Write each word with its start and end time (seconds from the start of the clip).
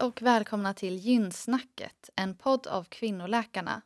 Hej 0.00 0.06
och 0.06 0.22
välkomna 0.22 0.74
till 0.74 0.98
Gynsnacket, 0.98 2.10
en 2.16 2.34
podd 2.34 2.66
av 2.66 2.84
Kvinnoläkarna. 2.84 3.82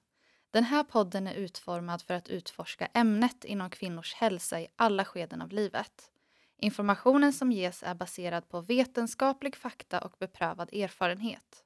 Den 0.50 0.64
här 0.64 0.84
podden 0.84 1.26
är 1.26 1.34
utformad 1.34 2.02
för 2.02 2.14
att 2.14 2.28
utforska 2.28 2.88
ämnet 2.94 3.44
inom 3.44 3.70
kvinnors 3.70 4.14
hälsa 4.14 4.60
i 4.60 4.68
alla 4.76 5.04
skeden 5.04 5.42
av 5.42 5.52
livet. 5.52 6.10
Informationen 6.58 7.32
som 7.32 7.52
ges 7.52 7.82
är 7.82 7.94
baserad 7.94 8.48
på 8.48 8.60
vetenskaplig 8.60 9.56
fakta 9.56 10.00
och 10.00 10.12
beprövad 10.18 10.74
erfarenhet. 10.74 11.64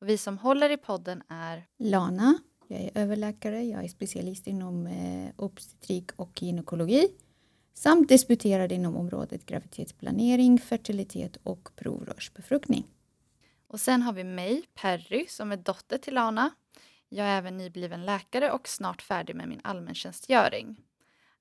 Vi 0.00 0.18
som 0.18 0.38
håller 0.38 0.70
i 0.70 0.76
podden 0.76 1.22
är 1.28 1.66
Lana, 1.78 2.38
jag 2.68 2.80
är 2.80 2.90
överläkare, 2.94 3.62
jag 3.62 3.84
är 3.84 3.88
specialist 3.88 4.46
inom 4.46 4.86
eh, 4.86 5.30
obstetrik 5.36 6.10
och 6.16 6.42
gynekologi 6.42 7.08
samt 7.74 8.08
disputerad 8.08 8.72
inom 8.72 8.96
området 8.96 9.46
graviditetsplanering, 9.46 10.58
fertilitet 10.58 11.36
och 11.42 11.76
provrörsbefruktning. 11.76 12.84
Och 13.70 13.80
sen 13.80 14.02
har 14.02 14.12
vi 14.12 14.24
mig, 14.24 14.62
Perry, 14.74 15.26
som 15.28 15.52
är 15.52 15.56
dotter 15.56 15.98
till 15.98 16.14
Lana. 16.14 16.50
Jag 17.08 17.26
är 17.26 17.38
även 17.38 17.56
nybliven 17.56 18.06
läkare 18.06 18.50
och 18.52 18.68
snart 18.68 19.02
färdig 19.02 19.36
med 19.36 19.48
min 19.48 19.60
allmäntjänstgöring. 19.64 20.76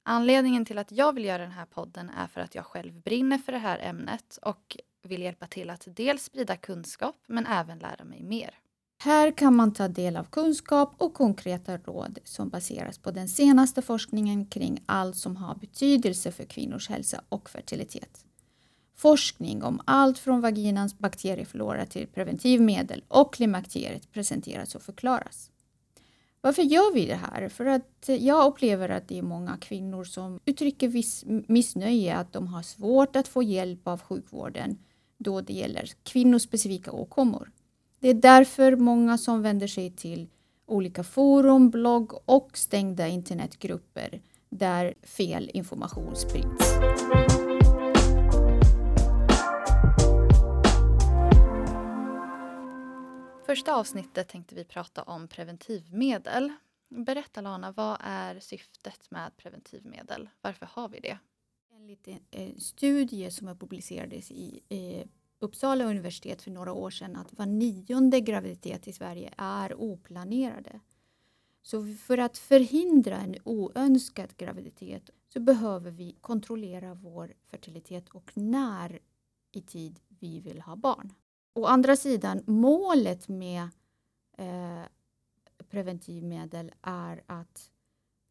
Anledningen 0.04 0.66
till 0.66 0.78
att 0.78 0.92
jag 0.92 1.14
vill 1.14 1.26
göra 1.26 1.44
den 1.44 1.52
här 1.52 1.66
podden 1.66 2.10
är 2.10 2.28
för 2.28 2.42
att 2.42 2.56
jag 2.56 2.66
själv 2.66 2.94
brinner 2.94 3.38
för 3.38 3.52
det 3.52 3.58
här 3.58 3.80
ämnet 3.80 4.40
och 4.42 4.78
vill 5.04 5.22
hjälpa 5.22 5.48
till 5.48 5.70
att 5.70 5.88
dels 5.88 6.24
sprida 6.24 6.56
kunskap 6.56 7.16
men 7.28 7.46
även 7.46 7.80
lära 7.80 8.04
mig 8.04 8.24
mer. 8.24 8.60
Här 8.98 9.32
kan 9.32 9.56
man 9.56 9.74
ta 9.74 9.88
del 9.88 10.18
av 10.18 10.24
kunskap 10.24 10.94
och 10.98 11.14
konkreta 11.14 11.78
råd 11.78 12.20
som 12.24 12.50
baseras 12.50 12.98
på 12.98 13.12
den 13.12 13.30
senaste 13.30 13.82
forskningen 13.82 14.46
kring 14.46 14.84
allt 14.86 15.16
som 15.16 15.36
har 15.36 15.56
betydelse 15.56 16.32
för 16.32 16.46
kvinnors 16.46 16.90
hälsa 16.90 17.22
och 17.30 17.50
fertilitet. 17.50 18.26
Forskning 19.00 19.64
om 19.64 19.82
allt 19.86 20.20
från 20.20 20.42
vaginans 20.42 20.98
bakterieflora 20.98 21.86
till 21.86 22.08
preventivmedel 22.08 23.04
och 23.08 23.34
klimakteriet 23.34 24.12
presenteras 24.12 24.76
och 24.76 24.82
förklaras. 24.82 25.52
Varför 26.42 26.62
gör 26.62 26.94
vi 26.94 27.06
det 27.06 27.16
här? 27.16 27.50
För 27.50 27.66
att 27.66 28.10
jag 28.20 28.48
upplever 28.48 28.90
att 28.90 29.08
det 29.08 29.18
är 29.18 29.22
många 29.22 29.58
kvinnor 29.58 30.04
som 30.04 30.40
uttrycker 30.46 30.88
viss 30.88 31.24
missnöje 31.28 32.16
att 32.16 32.34
de 32.34 32.48
har 32.48 32.62
svårt 32.62 33.16
att 33.16 33.28
få 33.28 33.44
hjälp 33.44 33.88
av 33.88 34.02
sjukvården 34.02 34.78
då 35.18 35.42
det 35.42 35.54
gäller 35.54 35.90
kvinnospecifika 36.04 36.92
åkommor. 36.92 37.52
Det 38.00 38.10
är 38.10 38.14
därför 38.14 38.76
många 38.76 39.18
som 39.18 39.42
vänder 39.42 39.68
sig 39.68 39.92
till 39.92 40.28
olika 40.66 41.04
forum, 41.04 41.70
blogg 41.70 42.14
och 42.26 42.58
stängda 42.58 43.08
internetgrupper 43.08 44.22
där 44.50 44.94
fel 45.04 45.52
information 45.54 46.16
sprids. 46.16 46.80
Första 53.50 53.76
avsnittet 53.76 54.28
tänkte 54.28 54.56
vi 54.56 54.64
prata 54.64 55.04
om 55.04 55.28
preventivmedel. 55.28 56.54
Berätta 56.90 57.42
Lana, 57.42 57.72
vad 57.72 57.98
är 58.00 58.40
syftet 58.40 59.12
med 59.12 59.38
preventivmedel? 59.38 60.30
Varför 60.42 60.66
har 60.66 60.90
vi 60.90 61.00
det? 61.00 61.18
Enligt 61.72 62.08
En 62.08 62.20
eh, 62.32 62.56
studie 62.56 63.32
som 63.32 63.58
publicerades 63.58 64.32
i 64.32 64.62
eh, 64.70 65.08
Uppsala 65.40 65.86
universitet 65.86 66.42
för 66.42 66.52
några 66.52 66.74
år 66.74 66.90
sedan 66.90 67.16
att 67.16 67.34
var 67.34 67.46
nionde 67.46 68.20
graviditet 68.20 68.88
i 68.88 68.94
Sverige 68.94 69.34
är 69.38 69.74
oplanerade. 69.82 70.80
Så 71.62 71.88
för 71.88 72.18
att 72.18 72.38
förhindra 72.38 73.18
en 73.18 73.36
oönskad 73.44 74.38
graviditet 74.38 75.10
så 75.34 75.40
behöver 75.40 75.92
vi 75.92 76.16
kontrollera 76.22 76.94
vår 76.94 77.34
fertilitet 77.52 78.10
och 78.10 78.32
när 78.34 79.00
i 79.52 79.62
tid 79.62 80.00
vi 80.08 80.40
vill 80.40 80.62
ha 80.62 80.76
barn. 80.76 81.14
Å 81.60 81.66
andra 81.66 81.96
sidan, 81.96 82.44
målet 82.48 83.28
med 83.28 83.70
eh, 84.38 84.84
preventivmedel 85.70 86.72
är 86.82 87.24
att 87.26 87.72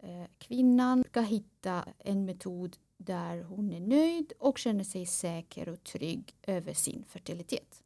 eh, 0.03 0.25
kvinnan 0.39 1.05
ska 1.11 1.21
hitta 1.21 1.85
en 1.99 2.25
metod 2.25 2.77
där 2.97 3.43
hon 3.43 3.73
är 3.73 3.81
nöjd 3.81 4.33
och 4.39 4.59
känner 4.59 4.85
sig 4.85 5.07
säker 5.07 5.69
och 5.69 5.85
trygg 5.85 6.37
över 6.43 6.73
sin 6.73 7.05
fertilitet. 7.05 7.83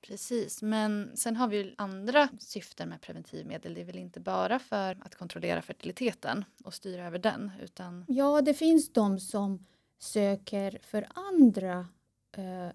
Precis, 0.00 0.62
men 0.62 1.16
sen 1.16 1.36
har 1.36 1.48
vi 1.48 1.56
ju 1.56 1.74
andra 1.78 2.28
syften 2.38 2.88
med 2.88 3.00
preventivmedel. 3.00 3.74
Det 3.74 3.80
är 3.80 3.84
väl 3.84 3.98
inte 3.98 4.20
bara 4.20 4.58
för 4.58 4.98
att 5.00 5.14
kontrollera 5.14 5.62
fertiliteten 5.62 6.44
och 6.64 6.74
styra 6.74 7.06
över 7.06 7.18
den? 7.18 7.52
Utan... 7.62 8.04
Ja, 8.08 8.42
det 8.42 8.54
finns 8.54 8.92
de 8.92 9.20
som 9.20 9.66
söker 9.98 10.78
för 10.82 11.08
andra 11.14 11.88
eh, 12.32 12.70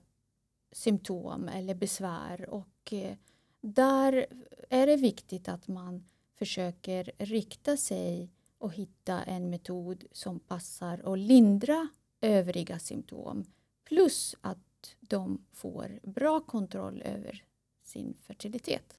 symptom 0.71 1.47
eller 1.47 1.75
besvär 1.75 2.49
och 2.49 2.93
eh, 2.93 3.15
där 3.61 4.25
är 4.69 4.87
det 4.87 4.97
viktigt 4.97 5.49
att 5.49 5.67
man 5.67 6.05
försöker 6.35 7.11
rikta 7.17 7.77
sig 7.77 8.31
och 8.57 8.73
hitta 8.73 9.23
en 9.23 9.49
metod 9.49 10.03
som 10.11 10.39
passar 10.39 11.05
och 11.05 11.17
lindra 11.17 11.87
övriga 12.21 12.79
symptom 12.79 13.45
plus 13.83 14.35
att 14.41 14.95
de 14.99 15.45
får 15.51 15.99
bra 16.03 16.39
kontroll 16.39 17.01
över 17.05 17.43
sin 17.83 18.17
fertilitet. 18.21 18.97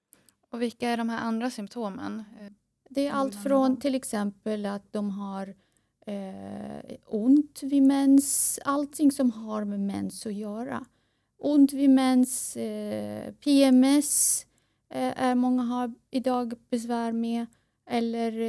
Och 0.51 0.63
vilka 0.63 0.89
är 0.89 0.97
de 0.97 1.09
här 1.09 1.19
andra 1.19 1.51
symptomen? 1.51 2.25
Det 2.89 3.07
är 3.07 3.13
allt 3.13 3.43
från 3.43 3.77
till 3.77 3.95
exempel 3.95 4.67
att 4.67 4.93
de 4.93 5.11
har 5.11 5.55
eh, 6.07 6.97
ont 7.07 7.63
vid 7.63 7.83
mens, 7.83 8.61
allting 8.65 9.13
som 9.13 9.31
har 9.31 9.65
med 9.65 9.81
mens 9.81 10.27
att 10.27 10.35
göra. 10.35 10.85
Ont 11.45 11.73
vid 11.73 11.91
mens, 11.91 12.57
eh, 12.57 13.33
PMS 13.33 14.47
eh, 14.91 15.23
är 15.23 15.35
många 15.35 15.63
har 15.63 15.95
idag 16.11 16.55
besvär 16.71 17.13
med. 17.13 17.47
Eller 17.87 18.41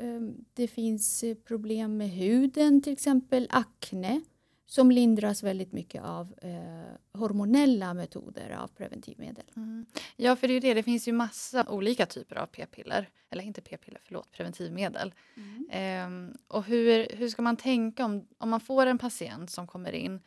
eh, 0.00 0.20
det 0.54 0.68
finns 0.68 1.24
problem 1.44 1.96
med 1.96 2.10
huden, 2.10 2.82
till 2.82 2.92
exempel 2.92 3.48
akne 3.50 4.20
som 4.66 4.90
lindras 4.90 5.42
väldigt 5.42 5.72
mycket 5.72 6.02
av 6.02 6.34
eh, 6.42 7.18
hormonella 7.20 7.94
metoder 7.94 8.50
av 8.50 8.68
preventivmedel. 8.68 9.44
Mm. 9.56 9.86
Ja, 10.16 10.36
för 10.36 10.48
det 10.48 10.52
är 10.52 10.54
ju 10.54 10.60
det. 10.60 10.74
Det 10.74 10.82
finns 10.82 11.08
ju 11.08 11.12
massa 11.12 11.68
olika 11.68 12.06
typer 12.06 12.36
av 12.36 12.46
p-piller. 12.46 13.08
Eller 13.30 13.44
inte 13.44 13.60
p-piller, 13.60 14.00
förlåt, 14.04 14.32
preventivmedel. 14.32 15.14
Mm. 15.36 16.30
Eh, 16.30 16.36
och 16.48 16.64
hur, 16.64 17.08
hur 17.16 17.28
ska 17.28 17.42
man 17.42 17.56
tänka 17.56 18.04
om, 18.04 18.26
om 18.38 18.50
man 18.50 18.60
får 18.60 18.86
en 18.86 18.98
patient 18.98 19.50
som 19.50 19.66
kommer 19.66 19.92
in, 19.92 20.20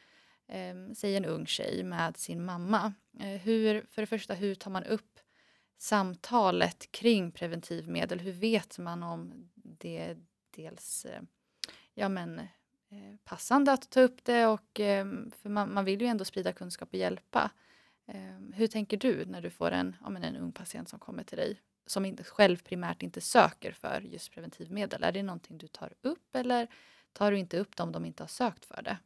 eh, 0.50 0.94
säg 0.96 1.16
en 1.16 1.26
ung 1.26 1.46
tjej 1.46 1.84
med 1.84 2.18
sin 2.18 2.46
mamma. 2.46 2.94
Eh, 3.20 3.28
hur, 3.28 3.86
för 3.92 4.02
det 4.02 4.06
första, 4.06 4.34
hur 4.34 4.56
tar 4.56 4.72
man 4.72 4.84
upp 4.84 5.20
samtalet 5.78 6.92
kring 6.92 7.32
preventivmedel? 7.32 8.20
Hur 8.20 8.32
vet 8.32 8.78
man 8.78 9.04
om 9.04 9.50
det 9.54 9.98
är 9.98 10.18
dels 10.56 11.06
eh, 11.06 11.22
ja, 11.94 12.10
men, 12.10 12.40
eh, 12.40 13.16
passande 13.24 13.72
att 13.72 13.90
ta 13.90 14.02
upp 14.02 14.24
det? 14.24 14.46
Och, 14.48 14.80
eh, 14.80 15.06
för 15.42 15.50
man, 15.50 15.74
man, 15.74 15.86
vill 15.86 16.02
ju 16.02 16.08
ändå 16.08 16.26
sprida 16.26 16.54
kunskap 16.54 16.90
och 16.90 17.00
hjälpa. 17.00 17.52
Ehm, 18.08 18.54
hur 18.54 18.68
tänker 18.68 18.98
du 18.98 19.26
när 19.26 19.42
du 19.42 19.50
får 19.50 19.72
en, 19.72 19.96
ja, 20.02 20.10
men 20.10 20.24
en 20.24 20.36
ung 20.36 20.52
patient 20.52 20.90
som 20.90 21.00
kommer 21.00 21.24
till 21.24 21.38
dig 21.38 21.62
som 21.86 22.06
inte, 22.06 22.24
själv 22.24 22.58
primärt 22.64 23.04
inte 23.04 23.22
söker 23.22 23.72
för 23.72 24.02
just 24.02 24.31
preventivmedel? 24.31 25.04
Är 25.04 25.12
det 25.12 25.24
någonting 25.24 25.58
du 25.58 25.68
tar 25.68 25.94
upp 26.02 26.36
eller 26.36 26.68
tar 27.14 27.31
du 27.31 27.40
inte 27.40 27.58
upp 27.58 27.76
det 27.76 27.84
om 27.84 27.92
de 27.92 28.06
inte 28.06 28.24
har 28.24 28.28
sökt 28.28 28.66
för 28.66 28.81
det? 28.81 28.98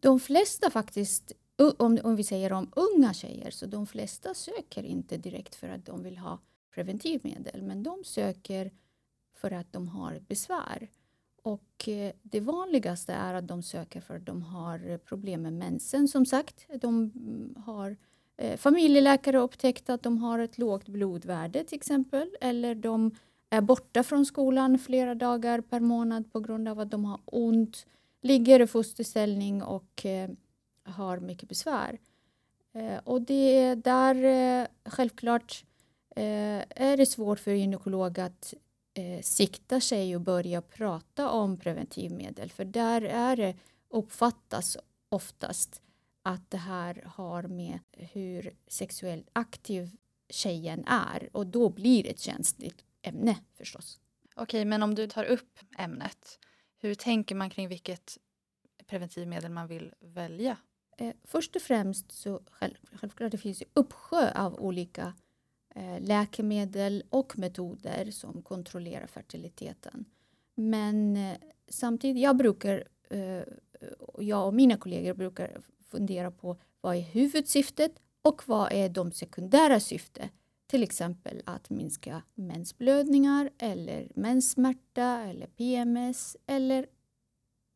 De 0.00 0.20
flesta 0.20 0.70
faktiskt 0.70 1.32
om, 1.78 1.98
om 2.04 2.16
vi 2.16 2.24
säger 2.24 2.52
om 2.52 2.72
unga 2.76 3.14
tjejer, 3.14 3.50
så 3.50 3.66
de 3.66 3.86
flesta 3.86 4.34
söker 4.34 4.82
inte 4.82 5.16
direkt 5.16 5.54
för 5.54 5.68
att 5.68 5.86
de 5.86 6.02
vill 6.02 6.18
ha 6.18 6.38
preventivmedel, 6.74 7.62
men 7.62 7.82
de 7.82 8.04
söker 8.04 8.70
för 9.34 9.50
att 9.50 9.72
de 9.72 9.88
har 9.88 10.20
besvär. 10.28 10.88
Och 11.42 11.88
eh, 11.88 12.12
det 12.22 12.40
vanligaste 12.40 13.12
är 13.12 13.34
att 13.34 13.48
de 13.48 13.62
söker 13.62 14.00
för 14.00 14.16
att 14.16 14.26
de 14.26 14.42
har 14.42 14.98
problem 14.98 15.42
med 15.42 15.52
mensen, 15.52 16.08
som 16.08 16.26
sagt. 16.26 16.66
De 16.80 16.94
mm, 17.14 17.54
har 17.66 17.96
eh, 18.36 18.56
familjeläkare 18.56 19.38
upptäckt 19.38 19.90
att 19.90 20.02
de 20.02 20.18
har 20.18 20.38
ett 20.38 20.58
lågt 20.58 20.88
blodvärde 20.88 21.64
till 21.64 21.76
exempel, 21.76 22.36
eller 22.40 22.74
de 22.74 23.10
är 23.50 23.60
borta 23.60 24.02
från 24.02 24.26
skolan 24.26 24.78
flera 24.78 25.14
dagar 25.14 25.60
per 25.60 25.80
månad 25.80 26.32
på 26.32 26.40
grund 26.40 26.68
av 26.68 26.80
att 26.80 26.90
de 26.90 27.04
har 27.04 27.20
ont, 27.24 27.86
ligger 28.22 28.60
i 28.60 28.66
fosterställning 28.66 29.62
och 29.62 30.06
eh, 30.06 30.30
har 30.84 31.18
mycket 31.18 31.48
besvär. 31.48 31.98
Eh, 32.74 32.98
och 33.04 33.22
det 33.22 33.58
är 33.58 33.76
där 33.76 34.14
eh, 34.24 34.66
självklart 34.84 35.64
eh, 36.16 36.64
är 36.68 36.96
det 36.96 37.06
svårt 37.06 37.38
för 37.38 37.50
gynekolog 37.50 38.20
att 38.20 38.54
eh, 38.94 39.22
sikta 39.22 39.80
sig 39.80 40.16
och 40.16 40.20
börja 40.20 40.62
prata 40.62 41.30
om 41.30 41.56
preventivmedel 41.56 42.50
för 42.50 42.64
där 42.64 43.02
är 43.02 43.36
det 43.36 43.54
uppfattas 43.88 44.76
oftast 45.08 45.82
att 46.22 46.50
det 46.50 46.56
här 46.56 47.02
har 47.06 47.42
med 47.42 47.78
hur 47.92 48.54
sexuellt 48.66 49.28
aktiv 49.32 49.96
tjejen 50.28 50.84
är 50.86 51.28
och 51.32 51.46
då 51.46 51.68
blir 51.68 52.02
det 52.02 52.10
ett 52.10 52.20
känsligt 52.20 52.84
ämne 53.02 53.36
förstås. 53.54 54.00
Okej, 54.34 54.64
men 54.64 54.82
om 54.82 54.94
du 54.94 55.06
tar 55.06 55.24
upp 55.24 55.58
ämnet, 55.78 56.38
hur 56.80 56.94
tänker 56.94 57.34
man 57.34 57.50
kring 57.50 57.68
vilket 57.68 58.18
preventivmedel 58.86 59.50
man 59.50 59.66
vill 59.66 59.94
välja? 60.00 60.56
Eh, 60.96 61.14
först 61.24 61.56
och 61.56 61.62
främst 61.62 62.12
så 62.12 62.40
själv, 62.50 62.74
självklart 62.92 63.32
det 63.32 63.38
finns 63.38 63.58
det 63.58 63.64
uppsjö 63.74 64.32
av 64.34 64.60
olika 64.60 65.14
eh, 65.74 66.00
läkemedel 66.00 67.02
och 67.10 67.38
metoder 67.38 68.10
som 68.10 68.42
kontrollerar 68.42 69.06
fertiliteten. 69.06 70.04
Men 70.54 71.16
eh, 71.16 71.36
samtidigt, 71.68 72.22
jag 72.22 72.36
brukar, 72.36 72.88
eh, 73.10 73.42
jag 74.18 74.46
och 74.46 74.54
mina 74.54 74.76
kollegor 74.76 75.14
brukar 75.14 75.60
fundera 75.90 76.30
på 76.30 76.56
vad 76.80 76.96
är 76.96 77.00
huvudsyftet 77.00 77.92
och 78.22 78.48
vad 78.48 78.72
är 78.72 78.88
de 78.88 79.12
sekundära 79.12 79.80
syftet? 79.80 80.30
Till 80.70 80.82
exempel 80.82 81.42
att 81.46 81.70
minska 81.70 82.22
mensblödningar 82.34 83.50
eller 83.58 84.08
menssmärta 84.14 85.22
eller 85.22 85.46
PMS 85.46 86.36
eller 86.46 86.86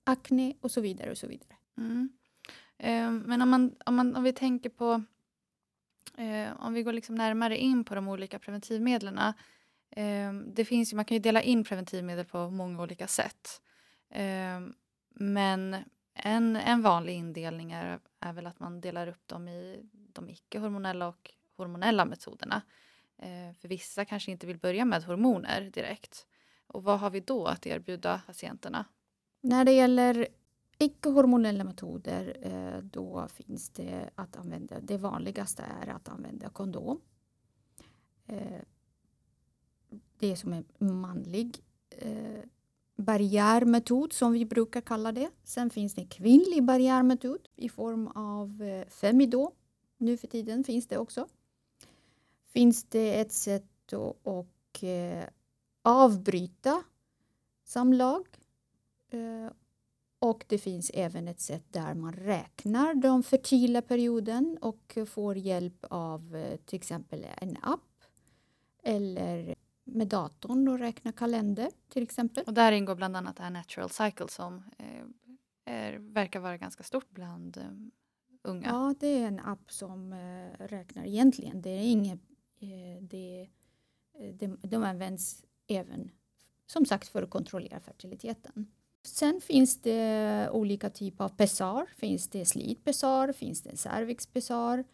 akne 0.04 0.54
och 0.60 0.70
så 0.70 0.80
vidare. 0.80 1.10
och 1.10 1.18
så 1.18 1.26
vidare. 1.26 1.56
Mm. 1.78 2.08
Eh, 2.78 3.10
men 3.10 3.42
om, 3.42 3.50
man, 3.50 3.74
om, 3.86 3.94
man, 3.94 4.16
om 4.16 4.22
vi 4.22 4.32
tänker 4.32 4.70
på 4.70 5.02
eh, 6.16 6.60
om 6.60 6.74
vi 6.74 6.82
går 6.82 6.92
liksom 6.92 7.14
närmare 7.14 7.58
in 7.58 7.84
på 7.84 7.94
de 7.94 8.08
olika 8.08 8.38
preventivmedlen. 8.38 9.18
Eh, 9.90 10.32
det 10.32 10.64
finns 10.64 10.92
ju, 10.92 10.96
man 10.96 11.04
kan 11.04 11.14
ju 11.14 11.22
dela 11.22 11.42
in 11.42 11.64
preventivmedel 11.64 12.24
på 12.24 12.50
många 12.50 12.82
olika 12.82 13.06
sätt. 13.06 13.62
Eh, 14.10 14.60
men 15.08 15.76
en, 16.14 16.56
en 16.56 16.82
vanlig 16.82 17.14
indelning 17.14 17.72
är, 17.72 17.98
är 18.20 18.32
väl 18.32 18.46
att 18.46 18.60
man 18.60 18.80
delar 18.80 19.06
upp 19.06 19.28
dem 19.28 19.48
i 19.48 19.88
de 19.92 20.30
icke-hormonella 20.30 21.08
och 21.08 21.34
hormonella 21.56 22.04
metoderna. 22.04 22.62
Eh, 23.18 23.54
för 23.60 23.68
vissa 23.68 24.04
kanske 24.04 24.30
inte 24.30 24.46
vill 24.46 24.58
börja 24.58 24.84
med 24.84 25.04
hormoner 25.04 25.70
direkt. 25.74 26.26
Och 26.66 26.84
vad 26.84 27.00
har 27.00 27.10
vi 27.10 27.20
då 27.20 27.46
att 27.46 27.66
erbjuda 27.66 28.22
patienterna? 28.26 28.84
När 29.40 29.64
det 29.64 29.72
gäller 29.72 30.28
icke-hormonella 30.78 31.64
metoder 31.64 32.36
eh, 32.42 32.82
då 32.82 33.28
finns 33.28 33.70
det 33.70 34.10
att 34.14 34.36
använda, 34.36 34.80
det 34.80 34.98
vanligaste 34.98 35.62
är 35.82 35.88
att 35.88 36.08
använda 36.08 36.48
kondom. 36.48 37.00
Eh, 38.26 38.60
det 40.18 40.36
som 40.36 40.52
är 40.52 40.64
manlig 40.78 41.58
eh, 41.90 42.42
barriärmetod 42.96 44.12
som 44.12 44.32
vi 44.32 44.44
brukar 44.44 44.80
kalla 44.80 45.12
det. 45.12 45.30
Sen 45.44 45.70
finns 45.70 45.94
det 45.94 46.06
kvinnlig 46.06 46.64
barriärmetod 46.64 47.48
i 47.56 47.68
form 47.68 48.06
av 48.06 48.62
eh, 48.62 48.88
Femidå. 48.88 49.52
Nu 49.98 50.16
för 50.16 50.26
tiden 50.26 50.64
finns 50.64 50.86
det 50.86 50.98
också 50.98 51.28
finns 52.54 52.84
det 52.84 53.20
ett 53.20 53.32
sätt 53.32 53.92
att 53.92 54.16
och, 54.22 54.84
eh, 54.84 55.28
avbryta 55.82 56.82
samlag. 57.64 58.26
Eh, 59.10 59.52
och 60.18 60.44
det 60.48 60.58
finns 60.58 60.90
även 60.94 61.28
ett 61.28 61.40
sätt 61.40 61.64
där 61.70 61.94
man 61.94 62.12
räknar 62.12 62.94
den 62.94 63.22
fertila 63.22 63.82
perioden 63.82 64.58
och 64.60 64.98
får 65.06 65.36
hjälp 65.36 65.84
av 65.90 66.36
eh, 66.36 66.56
till 66.56 66.76
exempel 66.76 67.26
en 67.38 67.56
app 67.62 67.80
eller 68.82 69.54
med 69.84 70.08
datorn 70.08 70.68
och 70.68 70.78
räkna 70.78 71.12
kalender 71.12 71.70
till 71.88 72.02
exempel. 72.02 72.44
Och 72.46 72.54
där 72.54 72.72
ingår 72.72 72.94
bland 72.94 73.16
annat 73.16 73.36
det 73.36 73.42
här 73.42 73.50
Natural 73.50 73.90
Cycle 73.90 74.28
som 74.28 74.62
eh, 74.78 75.04
är, 75.64 75.98
verkar 75.98 76.40
vara 76.40 76.56
ganska 76.56 76.82
stort 76.82 77.10
bland 77.10 77.56
eh, 77.56 77.64
unga. 78.42 78.66
Ja, 78.68 78.94
det 79.00 79.06
är 79.06 79.26
en 79.26 79.40
app 79.40 79.72
som 79.72 80.12
eh, 80.12 80.66
räknar 80.66 81.04
egentligen. 81.04 81.62
Det 81.62 81.70
är 81.70 81.82
inget 81.82 82.20
Eh, 82.20 82.33
Eh, 82.60 83.02
det, 83.02 83.48
eh, 84.18 84.34
de, 84.34 84.58
de 84.62 84.82
används 84.82 85.44
även 85.66 86.10
som 86.66 86.86
sagt 86.86 87.08
för 87.08 87.22
att 87.22 87.30
kontrollera 87.30 87.80
fertiliteten. 87.80 88.66
Sen 89.02 89.40
finns 89.40 89.82
det 89.82 90.48
olika 90.52 90.90
typer 90.90 91.24
av 91.24 91.28
pessar. 91.28 91.86
Finns 91.96 92.28
det 92.28 92.44
slitpessar, 92.44 93.32
finns 93.32 93.62
det 93.62 93.76
cervixpessar. 93.76 94.84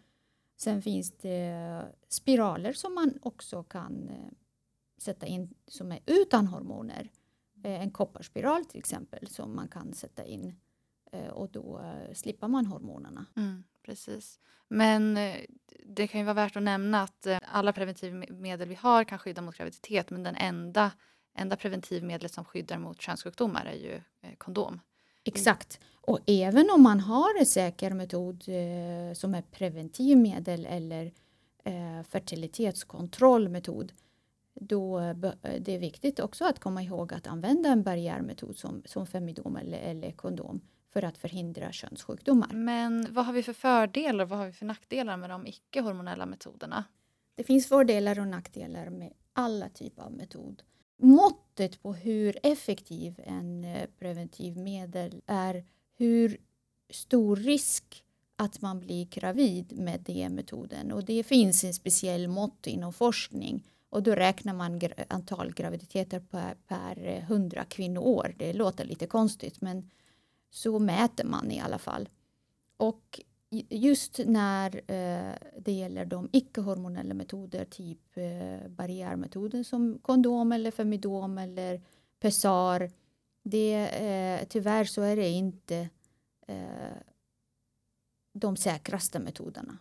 Sen 0.56 0.82
finns 0.82 1.12
det 1.12 1.82
spiraler 2.08 2.72
som 2.72 2.94
man 2.94 3.18
också 3.22 3.62
kan 3.62 4.08
eh, 4.08 4.32
sätta 4.98 5.26
in 5.26 5.54
som 5.66 5.92
är 5.92 6.00
utan 6.06 6.46
hormoner. 6.46 7.10
En 7.62 7.90
kopparspiral 7.90 8.64
till 8.64 8.78
exempel 8.78 9.26
som 9.26 9.56
man 9.56 9.68
kan 9.68 9.92
sätta 9.92 10.24
in 10.24 10.54
och 11.30 11.50
då 11.50 11.94
slipper 12.14 12.48
man 12.48 12.66
hormonerna. 12.66 13.26
Mm 13.36 13.64
precis. 13.90 14.38
Men 14.68 15.16
eh, 15.16 15.36
det 15.84 16.06
kan 16.06 16.20
ju 16.20 16.24
vara 16.24 16.34
värt 16.34 16.56
att 16.56 16.62
nämna 16.62 17.02
att 17.02 17.26
eh, 17.26 17.38
alla 17.42 17.72
preventivmedel 17.72 18.68
vi 18.68 18.74
har 18.74 19.04
kan 19.04 19.18
skydda 19.18 19.42
mot 19.42 19.56
graviditet 19.56 20.10
men 20.10 20.22
den 20.22 20.36
enda, 20.36 20.92
enda 21.34 21.56
preventivmedlet 21.56 22.32
som 22.32 22.44
skyddar 22.44 22.78
mot 22.78 23.00
könssjukdomar 23.00 23.64
är 23.64 23.76
ju 23.76 23.94
eh, 23.94 24.34
kondom. 24.38 24.80
Exakt. 25.24 25.80
Och 25.94 26.18
även 26.26 26.70
om 26.70 26.82
man 26.82 27.00
har 27.00 27.38
en 27.40 27.46
säker 27.46 27.90
metod 27.90 28.42
som 29.16 29.34
är 29.34 29.42
preventivmedel 29.50 30.66
eller 30.66 31.12
fertilitetskontrollmetod 32.02 33.92
då 34.54 35.00
det 35.60 35.74
är 35.74 35.78
viktigt 35.78 36.20
också 36.20 36.44
att 36.44 36.58
komma 36.58 36.82
ihåg 36.82 37.14
att 37.14 37.26
använda 37.26 37.68
en 37.68 37.82
barriärmetod 37.82 38.56
som, 38.56 38.82
som 38.84 39.06
femidom 39.06 39.56
eller, 39.56 39.78
eller 39.78 40.10
kondom 40.10 40.60
för 40.92 41.04
att 41.04 41.18
förhindra 41.18 41.72
könssjukdomar. 41.72 42.52
Men 42.52 43.06
vad 43.10 43.26
har 43.26 43.32
vi 43.32 43.42
för 43.42 43.52
fördelar 43.52 44.24
och 44.24 44.28
vad 44.28 44.38
har 44.38 44.46
vi 44.46 44.52
för 44.52 44.66
nackdelar 44.66 45.16
med 45.16 45.30
de 45.30 45.46
icke-hormonella 45.46 46.26
metoderna? 46.26 46.84
Det 47.34 47.44
finns 47.44 47.68
fördelar 47.68 48.18
och 48.18 48.26
nackdelar 48.26 48.90
med 48.90 49.12
alla 49.32 49.68
typer 49.68 50.02
av 50.02 50.12
metod. 50.12 50.62
Måttet 51.02 51.82
på 51.82 51.94
hur 51.94 52.38
effektiv 52.42 53.20
en 53.24 53.64
eh, 53.64 53.88
preventivmedel 53.98 55.22
är 55.26 55.64
hur 55.96 56.36
stor 56.90 57.36
risk 57.36 58.04
att 58.36 58.60
man 58.60 58.80
blir 58.80 59.06
gravid 59.06 59.78
med 59.78 60.00
den 60.00 60.34
metoden. 60.34 60.92
Och 60.92 61.04
det 61.04 61.22
finns 61.22 61.64
en 61.64 61.74
speciell 61.74 62.28
mått 62.28 62.66
inom 62.66 62.92
forskning 62.92 63.64
och 63.90 64.02
då 64.02 64.14
räknar 64.14 64.54
man 64.54 64.80
antal 65.08 65.52
graviditeter 65.52 66.20
per, 66.20 66.54
per 66.54 67.06
100 67.06 67.64
kvinnoår. 67.64 68.34
Det 68.38 68.52
låter 68.52 68.84
lite 68.84 69.06
konstigt 69.06 69.60
men 69.60 69.90
så 70.50 70.78
mäter 70.78 71.24
man 71.24 71.50
i 71.50 71.60
alla 71.60 71.78
fall. 71.78 72.08
Och 72.76 73.20
just 73.68 74.20
när 74.26 74.76
eh, 74.76 75.34
det 75.58 75.72
gäller 75.72 76.04
de 76.04 76.28
icke-hormonella 76.32 77.14
metoder, 77.14 77.64
typ 77.64 78.16
eh, 78.16 78.68
barriärmetoden 78.68 79.64
som 79.64 79.98
kondom 80.02 80.52
eller 80.52 80.70
femidom 80.70 81.38
eller 81.38 81.82
pessar, 82.20 82.90
det, 83.42 83.88
eh, 83.88 84.46
tyvärr 84.48 84.84
så 84.84 85.02
är 85.02 85.16
det 85.16 85.28
inte 85.28 85.88
eh, 86.46 86.96
de 88.32 88.56
säkraste 88.56 89.18
metoderna. 89.18 89.78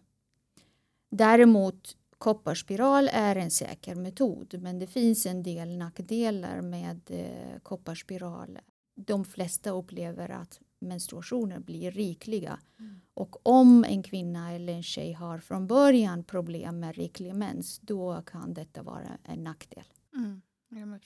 Däremot 1.11 1.97
kopparspiral 2.17 3.09
är 3.13 3.35
en 3.35 3.51
säker 3.51 3.95
metod 3.95 4.55
men 4.61 4.79
det 4.79 4.87
finns 4.87 5.25
en 5.25 5.43
del 5.43 5.77
nackdelar 5.77 6.61
med 6.61 7.01
eh, 7.07 7.59
kopparspiral 7.63 8.59
de 9.05 9.25
flesta 9.25 9.69
upplever 9.69 10.29
att 10.29 10.59
menstruationer 10.79 11.59
blir 11.59 11.91
rikliga. 11.91 12.59
Mm. 12.79 13.01
Och 13.13 13.47
om 13.47 13.83
en 13.83 14.03
kvinna 14.03 14.51
eller 14.51 14.73
en 14.73 14.83
tjej 14.83 15.13
har 15.13 15.39
från 15.39 15.67
början 15.67 16.23
problem 16.23 16.79
med 16.79 16.95
riklig 16.95 17.35
mens, 17.35 17.79
då 17.79 18.21
kan 18.25 18.53
detta 18.53 18.83
vara 18.83 19.17
en 19.23 19.43
nackdel. 19.43 19.83
Mm. 20.15 20.41
Ja. 20.69 20.99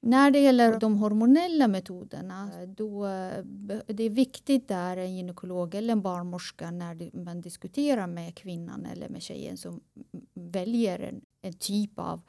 När 0.00 0.30
det 0.30 0.38
gäller 0.38 0.80
de 0.80 0.96
hormonella 0.96 1.68
metoderna, 1.68 2.50
då 2.66 3.02
det 3.86 4.02
är 4.02 4.10
viktigt 4.10 4.68
där 4.68 4.96
en 4.96 5.16
gynekolog 5.16 5.74
eller 5.74 5.92
en 5.92 6.02
barnmorska 6.02 6.70
när 6.70 7.16
man 7.24 7.40
diskuterar 7.40 8.06
med 8.06 8.34
kvinnan 8.34 8.86
eller 8.86 9.08
med 9.08 9.22
tjejen 9.22 9.56
som 9.56 9.80
väljer 10.34 10.98
en, 10.98 11.20
en 11.40 11.52
typ 11.52 11.98
av 11.98 12.20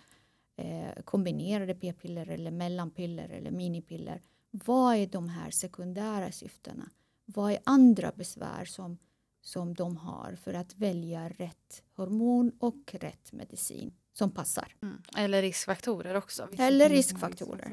eh, 0.56 1.04
kombinerade 1.04 1.76
p-piller 1.76 2.30
eller 2.30 2.52
mellanpiller 2.52 3.30
eller 3.30 3.52
minipiller 3.52 4.22
vad 4.52 4.96
är 4.96 5.08
de 5.08 5.30
här 5.30 5.52
sekundära 5.52 6.32
syftena? 6.32 6.90
Vad 7.26 7.52
är 7.52 7.60
andra 7.64 8.12
besvär 8.16 8.66
som, 8.66 8.98
som 9.42 9.74
de 9.74 9.98
har 9.98 10.38
för 10.44 10.54
att 10.54 10.76
välja 10.76 11.30
rätt 11.30 11.84
hormon 11.94 12.52
och 12.60 12.96
rätt 13.00 13.32
medicin 13.32 13.94
som 14.14 14.32
passar? 14.32 14.76
Mm. 14.82 15.02
Eller 15.18 15.42
riskfaktorer 15.42 16.16
också. 16.16 16.48
Eller 16.58 16.90
riskfaktorer. 16.90 17.72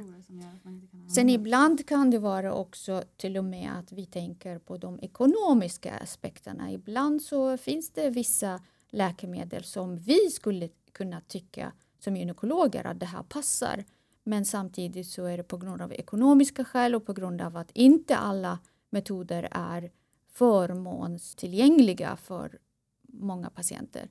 Sen 1.15 1.31
ibland 1.31 1.89
kan 1.89 2.11
det 2.11 2.19
vara 2.19 2.55
också 2.55 3.05
till 3.17 3.37
och 3.37 3.45
med 3.45 3.71
att 3.79 3.93
vi 3.93 4.07
tänker 4.07 4.59
på 4.59 4.77
de 4.77 5.01
ekonomiska 5.01 5.97
aspekterna. 5.97 6.73
Ibland 6.73 7.23
så 7.23 7.57
finns 7.57 7.91
det 7.91 8.11
vissa 8.11 8.61
läkemedel 8.91 9.65
som 9.65 9.99
vi 9.99 10.31
skulle 10.31 10.69
kunna 10.93 11.21
tycka 11.21 11.73
som 11.99 12.17
gynekologer 12.17 12.85
att 12.85 13.01
det 13.01 13.07
här 13.07 13.23
passar. 13.23 13.85
Men 14.29 14.45
samtidigt 14.45 15.07
så 15.07 15.25
är 15.25 15.37
det 15.37 15.43
på 15.43 15.57
grund 15.57 15.83
av 15.83 15.93
ekonomiska 15.93 16.65
skäl 16.65 16.95
och 16.95 17.07
på 17.07 17.13
grund 17.13 17.43
av 17.43 17.57
att 17.57 17.71
inte 17.71 18.17
alla 18.17 18.59
metoder 18.91 19.49
är 19.51 19.91
förmånstillgängliga 20.29 22.17
för 22.17 22.59
många 23.03 23.51
patienter 23.51 24.09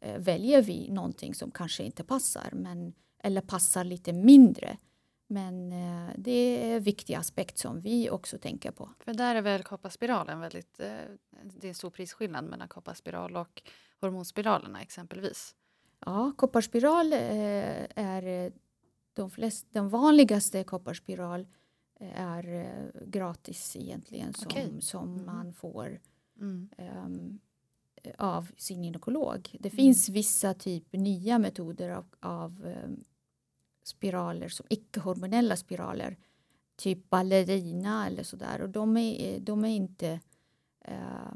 eh, 0.00 0.18
väljer 0.18 0.62
vi 0.62 0.90
någonting 0.90 1.34
som 1.34 1.50
kanske 1.50 1.82
inte 1.82 2.04
passar 2.04 2.48
men, 2.52 2.92
eller 3.18 3.40
passar 3.40 3.84
lite 3.84 4.12
mindre. 4.12 4.78
Men 5.26 5.72
eh, 5.72 6.10
det 6.16 6.30
är 6.70 6.76
en 6.76 6.82
viktig 6.82 7.14
aspekt 7.14 7.58
som 7.58 7.80
vi 7.80 8.10
också 8.10 8.38
tänker 8.38 8.70
på. 8.70 8.90
För 8.98 9.14
där 9.14 9.34
är 9.34 9.42
väl 9.42 9.62
kopparspiralen 9.62 10.40
väldigt... 10.40 10.80
Eh, 10.80 10.96
det 11.42 11.66
är 11.66 11.68
en 11.68 11.74
stor 11.74 11.90
prisskillnad 11.90 12.44
mellan 12.44 12.68
kopparspiral 12.68 13.36
och 13.36 13.62
hormonspiralerna 14.00 14.82
exempelvis. 14.82 15.54
Ja, 16.06 16.32
kopparspiral 16.36 17.12
eh, 17.12 17.86
är 17.94 18.52
de, 19.18 19.30
flest, 19.30 19.66
den 19.70 19.88
vanligaste 19.88 20.64
kopparspiral 20.64 21.46
är 22.00 22.90
gratis 23.06 23.76
egentligen 23.76 24.34
som, 24.34 24.46
okay. 24.46 24.80
som 24.80 25.14
mm. 25.14 25.26
man 25.26 25.52
får 25.52 26.00
mm. 26.40 26.68
um, 26.78 27.40
av 28.18 28.50
sin 28.56 28.84
gynekolog. 28.84 29.56
Det 29.60 29.68
mm. 29.68 29.76
finns 29.76 30.08
vissa 30.08 30.54
typ 30.54 30.92
nya 30.92 31.38
metoder 31.38 31.90
av, 31.90 32.06
av 32.20 32.66
um, 32.84 33.04
spiraler 33.82 34.48
som 34.48 34.66
icke-hormonella 34.70 35.56
spiraler. 35.56 36.16
Typ 36.76 37.10
ballerina 37.10 38.06
eller 38.06 38.22
sådär. 38.22 38.62
Och 38.62 38.68
de 38.68 38.96
är, 38.96 39.40
de 39.40 39.64
är 39.64 39.68
inte 39.68 40.20
eh, 40.84 41.32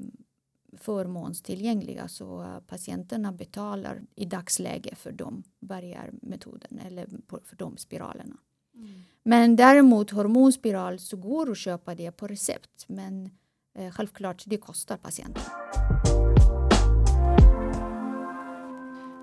förmånstillgängliga 0.79 2.09
så 2.09 2.61
patienterna 2.67 3.33
betalar 3.33 4.03
i 4.15 4.25
dagsläget 4.25 4.99
för 4.99 5.13
de 5.13 5.43
barriärmetoden 5.61 6.79
eller 6.87 7.07
för 7.45 7.57
de 7.57 7.77
spiralerna. 7.77 8.37
Mm. 8.75 9.03
Men 9.23 9.57
däremot 9.57 10.11
hormonspiral 10.11 10.99
så 10.99 11.17
går 11.17 11.51
att 11.51 11.59
köpa 11.59 11.95
det 11.95 12.13
på 12.13 12.27
recept 12.27 12.85
men 12.89 13.31
eh, 13.75 13.91
självklart 13.91 14.43
det 14.47 14.57
kostar 14.57 14.97
patienten. 14.97 15.43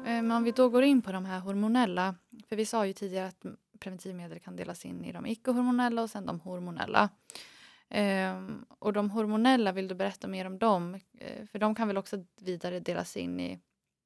Eh, 0.05 0.37
om 0.37 0.43
vi 0.43 0.51
då 0.51 0.69
går 0.69 0.83
in 0.83 1.01
på 1.01 1.11
de 1.11 1.25
här 1.25 1.39
hormonella 1.39 2.15
för 2.47 2.55
vi 2.55 2.65
sa 2.65 2.85
ju 2.85 2.93
tidigare 2.93 3.27
att 3.27 3.45
preventivmedel 3.79 4.39
kan 4.39 4.55
delas 4.55 4.85
in 4.85 5.05
i 5.05 5.11
de 5.11 5.25
icke-hormonella 5.25 6.01
och 6.01 6.09
sen 6.09 6.25
de 6.25 6.39
hormonella. 6.39 7.09
Ehm, 7.89 8.65
och 8.79 8.93
de 8.93 9.09
hormonella, 9.09 9.71
vill 9.71 9.87
du 9.87 9.95
berätta 9.95 10.27
mer 10.27 10.45
om 10.45 10.59
dem? 10.59 10.99
Ehm, 11.19 11.47
för 11.47 11.59
de 11.59 11.75
kan 11.75 11.87
väl 11.87 11.97
också 11.97 12.25
vidare 12.41 12.79
delas 12.79 13.17
in 13.17 13.39
i 13.39 13.59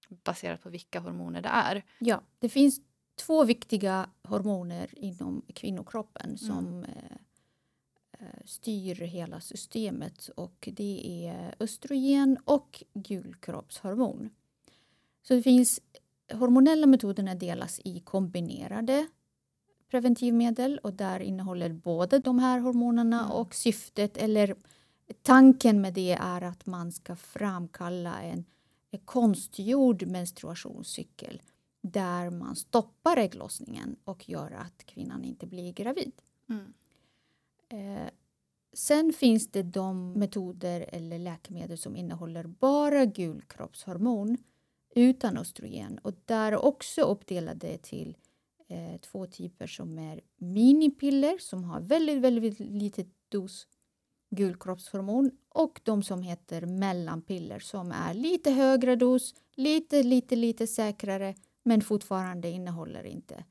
baserat 0.09 0.61
på 0.61 0.69
vilka 0.69 0.99
hormoner 0.99 1.41
det 1.41 1.49
är? 1.49 1.83
Ja, 1.99 2.21
det 2.39 2.49
finns 2.49 2.81
två 3.15 3.43
viktiga 3.43 4.09
hormoner 4.23 4.99
inom 4.99 5.45
kvinnokroppen 5.55 6.25
mm. 6.25 6.37
som 6.37 6.67
mm. 6.67 6.89
eh, 8.19 8.27
styr 8.45 8.95
hela 8.95 9.41
systemet 9.41 10.29
och 10.35 10.69
det 10.71 11.25
är 11.27 11.55
östrogen 11.59 12.37
och 12.45 12.83
gulkroppshormon. 12.93 14.29
Så 15.21 15.33
det 15.33 15.43
finns 15.43 15.79
hormonella 16.33 16.87
metoderna 16.87 17.35
delas 17.35 17.81
i 17.83 17.99
kombinerade 17.99 19.07
preventivmedel 19.93 20.79
och 20.83 20.93
där 20.93 21.19
innehåller 21.19 21.73
både 21.73 22.19
de 22.19 22.39
här 22.39 22.59
hormonerna 22.59 23.19
mm. 23.19 23.31
och 23.31 23.55
syftet 23.55 24.17
eller 24.17 24.55
tanken 25.21 25.81
med 25.81 25.93
det 25.93 26.11
är 26.11 26.41
att 26.41 26.65
man 26.65 26.91
ska 26.91 27.15
framkalla 27.15 28.21
en, 28.21 28.45
en 28.91 28.99
konstgjord 28.99 30.07
menstruationscykel 30.07 31.41
där 31.81 32.29
man 32.29 32.55
stoppar 32.55 33.17
ägglossningen 33.17 33.95
och 34.03 34.29
gör 34.29 34.51
att 34.51 34.85
kvinnan 34.85 35.23
inte 35.23 35.45
blir 35.45 35.73
gravid. 35.73 36.11
Mm. 36.49 36.73
Eh, 37.69 38.09
sen 38.73 39.13
finns 39.13 39.47
det 39.47 39.63
de 39.63 40.13
metoder 40.13 40.85
eller 40.91 41.19
läkemedel 41.19 41.77
som 41.77 41.95
innehåller 41.95 42.43
bara 42.47 43.05
gulkroppshormon 43.05 44.37
utan 44.95 45.37
östrogen. 45.37 45.97
Och 45.97 46.13
där 46.25 46.51
är 46.51 46.65
också 46.65 47.01
uppdelade 47.01 47.77
till 47.77 48.17
eh, 48.73 48.97
två 48.97 49.25
typer 49.27 49.67
som 49.67 49.99
är 49.99 50.21
minipiller 50.37 51.37
som 51.37 51.63
har 51.63 51.81
väldigt, 51.81 52.21
väldigt 52.21 52.59
liten 52.59 53.11
dos 53.29 53.67
gulkroppshormon 54.29 55.31
och 55.49 55.81
de 55.83 56.03
som 56.03 56.21
heter 56.21 56.65
mellanpiller 56.65 57.59
som 57.59 57.91
är 57.91 58.13
lite 58.13 58.51
högre 58.51 58.95
dos, 58.95 59.35
lite, 59.55 60.03
lite, 60.03 60.35
lite 60.35 60.67
säkrare 60.67 61.35
men 61.63 61.81
fortfarande 61.81 62.49
innehåller 62.49 63.03
inte 63.03 63.43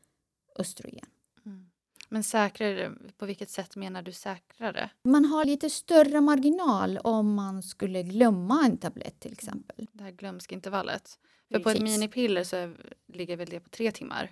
östrogen. 0.59 1.07
Mm. 1.47 1.71
Men 2.09 2.25
säkrare, 2.25 2.93
på 3.17 3.27
vilket 3.27 3.51
sätt 3.51 3.77
menar 3.77 4.03
du 4.03 4.13
säkrare? 4.13 4.91
Man 5.05 5.25
har 5.25 5.45
lite 5.45 5.71
större 5.71 6.21
marginal 6.21 6.99
om 6.99 7.35
man 7.35 7.63
skulle 7.63 8.03
glömma 8.03 8.65
en 8.65 8.79
tablett 8.79 9.21
till 9.21 9.33
exempel. 9.33 9.89
Det 9.93 10.05
här 10.05 10.11
glömskintervallet. 10.11 11.19
För 11.53 11.59
på 11.59 11.71
ett 11.71 11.83
minipiller 11.83 12.45
så 12.45 12.75
ligger 13.13 13.37
väl 13.37 13.49
det 13.49 13.61
på 13.61 13.69
tre 13.69 13.93
timmar? 13.93 14.31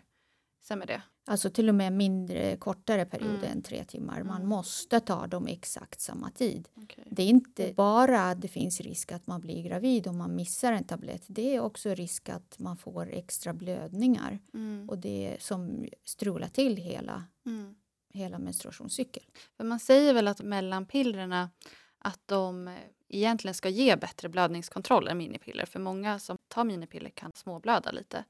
Stämmer 0.61 0.87
det? 0.87 1.03
Alltså 1.27 1.51
till 1.51 1.69
och 1.69 1.75
med 1.75 1.93
mindre, 1.93 2.57
kortare 2.57 3.05
perioder 3.05 3.37
mm. 3.39 3.53
än 3.53 3.63
tre 3.63 3.85
timmar. 3.85 4.23
Man 4.23 4.37
mm. 4.37 4.49
måste 4.49 5.01
ta 5.01 5.27
dem 5.27 5.47
exakt 5.47 6.01
samma 6.01 6.31
tid. 6.31 6.69
Okay. 6.77 7.05
Det 7.11 7.23
är 7.23 7.27
inte 7.27 7.73
bara 7.77 8.31
att 8.31 8.41
det 8.41 8.49
finns 8.49 8.81
risk 8.81 9.13
att 9.13 9.27
man 9.27 9.41
blir 9.41 9.63
gravid 9.63 10.07
om 10.07 10.19
man 10.19 10.37
missar 10.37 10.73
en 10.73 10.85
tablett. 10.85 11.23
Det 11.27 11.55
är 11.55 11.61
också 11.61 11.95
risk 11.95 12.29
att 12.29 12.59
man 12.59 12.77
får 12.77 13.11
extra 13.11 13.53
blödningar 13.53 14.39
mm. 14.55 14.89
och 14.89 14.99
det 14.99 15.37
som 15.41 15.87
strular 16.05 16.49
till 16.49 16.77
hela, 16.77 17.25
mm. 17.47 17.75
hela 18.13 18.39
menstruationscykeln. 18.39 19.27
För 19.57 19.65
man 19.65 19.81
säger 19.81 20.15
väl 20.15 20.29
att 20.29 20.43
mellanpillerna 20.43 21.51
att 21.99 22.21
de 22.27 22.77
egentligen 23.09 23.55
ska 23.55 23.69
ge 23.69 23.97
bättre 23.97 24.29
blödningskontroll 24.29 25.09
än 25.09 25.19
minipiller. 25.19 25.67
För 25.67 25.81
många 25.81 26.19
som 26.19 26.37
tar 26.49 26.65
minipiller 26.65 27.11
kan 27.11 27.33
småblöda 27.35 27.91
lite 27.91 28.25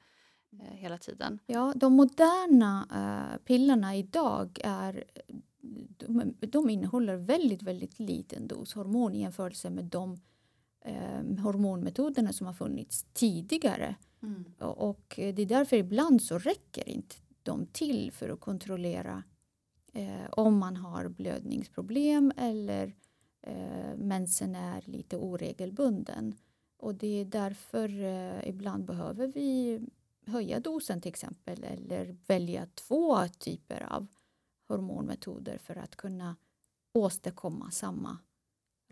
eh, 0.52 0.75
hela 0.76 0.99
tiden. 0.99 1.38
Ja, 1.47 1.73
de 1.76 1.92
moderna 1.92 2.87
eh, 2.92 3.45
pillerna 3.45 3.97
idag 3.97 4.59
är 4.64 5.04
de, 5.97 6.35
de, 6.40 6.71
innehåller 6.71 7.16
väldigt, 7.16 7.62
väldigt 7.62 7.99
liten 7.99 8.49
dos 8.49 8.75
hormon 8.75 9.14
i 9.14 9.21
jämförelse 9.21 9.71
med 9.71 9.85
de 9.85 10.21
eh, 10.85 11.42
hormonmetoderna 11.42 12.33
som 12.33 12.47
har 12.47 12.54
funnits 12.54 13.07
tidigare. 13.12 13.95
Mm. 14.23 14.45
Och, 14.59 14.88
och, 14.90 15.14
det 15.16 15.42
är 15.42 15.47
därför 15.47 15.76
ibland 15.76 16.23
så 16.23 16.38
räcker 16.38 16.88
inte 16.88 17.16
de 17.42 17.66
till 17.66 18.12
för 18.12 18.28
att 18.28 18.40
kontrollera 18.40 19.23
eh, 19.92 20.30
om 20.30 20.59
man 20.59 20.76
har 20.76 21.09
blödningsproblem 21.09 22.33
eller 22.37 22.95
eh, 23.42 23.97
mensen 23.97 24.54
är 24.54 24.83
lite 24.87 25.16
oregelbunden. 25.16 26.35
Och 26.76 26.95
det 26.95 27.21
är 27.21 27.25
därför 27.25 28.02
eh, 28.02 28.49
ibland 28.49 28.85
behöver 28.85 29.26
vi 29.26 29.80
höja 30.27 30.61
dosen 30.61 31.00
till 31.00 31.09
exempel 31.09 31.65
eller 31.65 32.17
välja 32.27 32.67
två 32.75 33.29
typer 33.29 33.93
av 33.93 34.07
hormonmetoder 34.69 35.59
för 35.59 35.77
att 35.77 35.97
kunna 35.97 36.37
åstadkomma 36.95 37.71
samma 37.71 38.19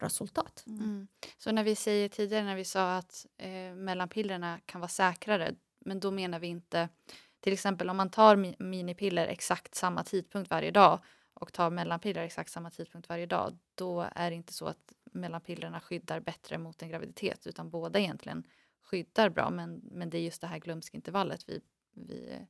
resultat. 0.00 0.64
Mm. 0.66 1.08
Så 1.38 1.52
när 1.52 1.64
vi 1.64 1.76
säger 1.76 2.08
tidigare 2.08 2.44
när 2.44 2.56
vi 2.56 2.64
sa 2.64 2.96
att 2.96 3.26
eh, 3.36 3.74
mellanpillerna 3.74 4.60
kan 4.66 4.80
vara 4.80 4.88
säkrare, 4.88 5.54
men 5.78 6.00
då 6.00 6.10
menar 6.10 6.38
vi 6.38 6.46
inte 6.46 6.88
till 7.40 7.52
exempel 7.52 7.90
om 7.90 7.96
man 7.96 8.10
tar 8.10 8.36
mi 8.36 8.56
minipiller 8.58 9.26
exakt 9.26 9.74
samma 9.74 10.04
tidpunkt 10.04 10.50
varje 10.50 10.70
dag 10.70 11.00
och 11.34 11.52
tar 11.52 11.70
mellanpiller 11.70 12.22
exakt 12.22 12.50
samma 12.50 12.70
tidpunkt 12.70 13.08
varje 13.08 13.26
dag, 13.26 13.58
då 13.74 14.08
är 14.14 14.30
det 14.30 14.36
inte 14.36 14.52
så 14.52 14.66
att 14.66 14.92
mellanpillerna 15.12 15.80
skyddar 15.80 16.20
bättre 16.20 16.58
mot 16.58 16.82
en 16.82 16.88
graviditet 16.88 17.46
utan 17.46 17.70
båda 17.70 17.98
egentligen 17.98 18.44
skyddar 18.88 19.28
bra 19.28 19.50
men, 19.50 19.80
men 19.90 20.10
det 20.10 20.18
är 20.18 20.22
just 20.22 20.40
det 20.40 20.46
här 20.46 20.58
glömskintervallet 20.58 21.48
vi, 21.48 21.60
vi, 21.94 22.46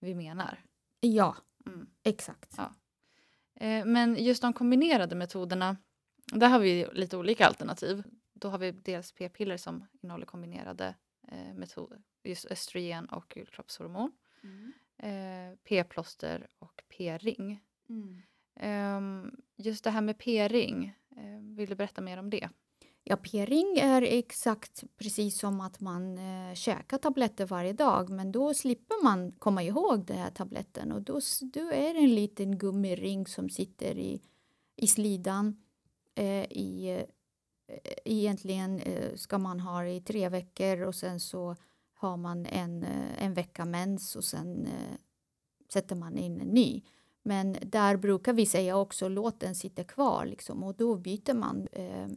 vi 0.00 0.14
menar. 0.14 0.64
Ja, 1.00 1.36
mm. 1.66 1.86
exakt. 2.02 2.54
Ja. 2.56 2.74
Eh, 3.54 3.84
men 3.84 4.24
just 4.24 4.42
de 4.42 4.52
kombinerade 4.52 5.14
metoderna, 5.14 5.76
där 6.32 6.48
har 6.48 6.58
vi 6.58 6.86
lite 6.92 7.16
olika 7.16 7.46
alternativ. 7.46 8.02
Då 8.32 8.48
har 8.48 8.58
vi 8.58 8.70
dels 8.70 9.12
p-piller 9.12 9.56
som 9.56 9.86
innehåller 10.02 10.26
kombinerade 10.26 10.94
eh, 11.28 11.54
metoder, 11.54 12.02
just 12.24 12.44
östrogen 12.44 13.06
och 13.06 13.28
gulkroppshormon. 13.28 14.12
Mm. 14.42 14.72
Eh, 14.96 15.58
p-plåster 15.64 16.48
och 16.58 16.82
p-ring. 16.88 17.60
Mm. 17.88 18.22
Um, 18.96 19.42
just 19.56 19.84
det 19.84 19.90
här 19.90 20.00
med 20.00 20.18
p-ring, 20.18 20.94
vill 21.40 21.68
du 21.68 21.74
berätta 21.74 22.00
mer 22.00 22.18
om 22.18 22.30
det? 22.30 22.48
Ja, 23.04 23.16
p-ring 23.16 23.78
är 23.78 24.02
exakt 24.02 24.84
precis 24.98 25.38
som 25.38 25.60
att 25.60 25.80
man 25.80 26.18
eh, 26.18 26.54
käkar 26.54 26.98
tabletter 26.98 27.46
varje 27.46 27.72
dag 27.72 28.10
men 28.10 28.32
då 28.32 28.54
slipper 28.54 29.04
man 29.04 29.32
komma 29.32 29.62
ihåg 29.62 30.04
den 30.06 30.18
här 30.18 30.30
tabletten 30.30 30.92
och 30.92 31.02
då, 31.02 31.20
då 31.42 31.60
är 31.60 31.94
det 31.94 32.00
en 32.00 32.14
liten 32.14 32.58
gummiring 32.58 33.26
som 33.26 33.48
sitter 33.48 33.98
i, 33.98 34.22
i 34.76 34.86
slidan. 34.86 35.56
Eh, 36.14 36.44
i, 36.44 36.88
eh, 37.68 37.80
egentligen 38.04 38.80
eh, 38.80 39.14
ska 39.14 39.38
man 39.38 39.60
ha 39.60 39.82
det 39.82 39.92
i 39.92 40.00
tre 40.00 40.28
veckor 40.28 40.80
och 40.80 40.94
sen 40.94 41.20
så 41.20 41.56
har 41.94 42.16
man 42.16 42.46
en, 42.46 42.82
eh, 42.82 43.24
en 43.24 43.34
vecka 43.34 43.64
mens 43.64 44.16
och 44.16 44.24
sen 44.24 44.66
eh, 44.66 44.96
sätter 45.72 45.96
man 45.96 46.18
in 46.18 46.40
en 46.40 46.48
ny. 46.48 46.82
Men 47.22 47.56
där 47.62 47.96
brukar 47.96 48.32
vi 48.32 48.46
säga 48.46 48.76
också 48.76 49.08
låt 49.08 49.40
den 49.40 49.54
sitta 49.54 49.84
kvar 49.84 50.26
liksom, 50.26 50.62
och 50.62 50.74
då 50.74 50.96
byter 50.96 51.34
man 51.34 51.68
eh, 51.72 52.08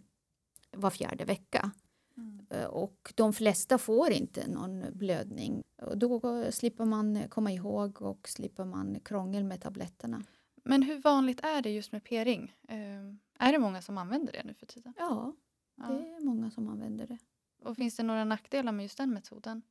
var 0.75 0.89
fjärde 0.89 1.25
vecka. 1.25 1.71
Mm. 2.17 2.45
Eh, 2.49 2.65
och 2.65 3.13
de 3.15 3.33
flesta 3.33 3.77
får 3.77 4.11
inte 4.11 4.47
någon 4.47 4.85
blödning 4.93 5.63
Och 5.81 5.97
då 5.97 6.51
slipper 6.51 6.85
man 6.85 7.29
komma 7.29 7.51
ihåg 7.51 8.01
och 8.01 8.29
slipper 8.29 8.65
man 8.65 8.99
krångel 8.99 9.43
med 9.43 9.61
tabletterna. 9.61 10.23
Men 10.63 10.83
hur 10.83 10.99
vanligt 10.99 11.39
är 11.43 11.61
det 11.61 11.69
just 11.69 11.91
med 11.91 12.03
p-ring? 12.03 12.55
Eh, 12.67 13.47
är 13.47 13.51
det 13.51 13.59
många 13.59 13.81
som 13.81 13.97
använder 13.97 14.33
det 14.33 14.43
nu 14.43 14.53
för 14.53 14.65
tiden? 14.65 14.93
Ja, 14.97 15.33
det 15.75 15.83
är 15.83 16.25
många 16.25 16.51
som 16.51 16.67
använder 16.67 17.07
det. 17.07 17.17
Och 17.63 17.75
finns 17.75 17.95
det 17.95 18.03
några 18.03 18.25
nackdelar 18.25 18.71
med 18.71 18.83
just 18.83 18.97
den 18.97 19.13
metoden? 19.13 19.61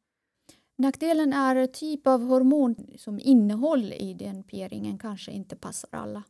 Nackdelen 0.77 1.33
är 1.33 1.67
typ 1.67 2.07
av 2.07 2.25
hormon 2.25 2.77
som 2.99 3.21
innehåll 3.21 3.93
i 3.93 4.15
den 4.15 4.43
p-ringen 4.43 4.99
kanske 4.99 5.33
inte 5.33 5.57
passar 5.57 5.91
alla. 5.93 6.23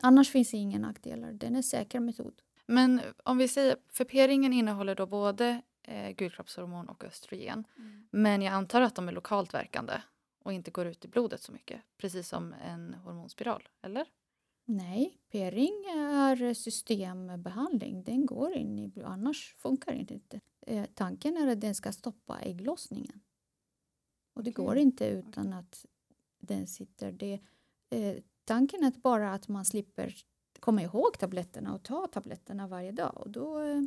Annars 0.00 0.30
finns 0.30 0.50
det 0.50 0.56
inga 0.56 0.78
nackdelar. 0.78 1.32
Den 1.32 1.56
är 1.56 1.62
säker 1.62 2.00
metod. 2.00 2.42
Men 2.66 3.00
om 3.24 3.38
vi 3.38 3.48
säger, 3.48 3.76
för 3.88 4.04
p-ringen 4.04 4.52
innehåller 4.52 4.94
då 4.94 5.06
både 5.06 5.62
eh, 5.82 6.10
gulkroppshormon 6.10 6.88
och 6.88 7.04
östrogen. 7.04 7.64
Men 8.10 8.42
jag 8.42 8.54
antar 8.54 8.80
att 8.80 8.94
de 8.94 9.08
är 9.08 9.12
lokalt 9.12 9.54
verkande 9.54 9.92
och 10.44 10.52
inte 10.52 10.70
går 10.70 10.86
ut 10.86 11.04
i 11.04 11.08
blodet 11.08 11.42
så 11.42 11.52
mycket. 11.52 11.80
Precis 11.96 12.28
som 12.28 12.52
en 12.52 12.94
hormonspiral, 12.94 13.68
eller? 13.82 14.06
Nej, 14.66 15.18
p-ring 15.30 15.84
är 15.88 16.54
systembehandling. 16.54 18.04
Den 18.04 18.26
går 18.26 18.52
in 18.56 18.78
i 18.78 18.88
blodet, 18.88 19.10
annars 19.10 19.54
funkar 19.58 19.92
det 19.92 20.14
inte. 20.14 20.40
Eh, 20.66 20.84
tanken 20.94 21.36
är 21.36 21.46
att 21.46 21.60
den 21.60 21.74
ska 21.74 21.92
stoppa 21.92 22.40
ägglossningen. 22.40 23.20
Och 24.34 24.44
det 24.44 24.50
Okej. 24.50 24.64
går 24.64 24.76
inte 24.76 25.06
utan 25.06 25.52
att 25.52 25.86
den 26.38 26.66
sitter. 26.66 27.12
Det, 27.12 27.40
eh, 27.90 28.16
tanken 28.44 28.84
är 28.84 28.92
bara 29.00 29.32
att 29.32 29.48
man 29.48 29.64
slipper 29.64 30.14
komma 30.64 30.82
ihåg 30.82 31.18
tabletterna 31.18 31.74
och 31.74 31.82
ta 31.82 32.06
tabletterna 32.06 32.66
varje 32.66 32.92
dag. 32.92 33.16
Och 33.16 33.30
då, 33.30 33.58
eh, 33.60 33.82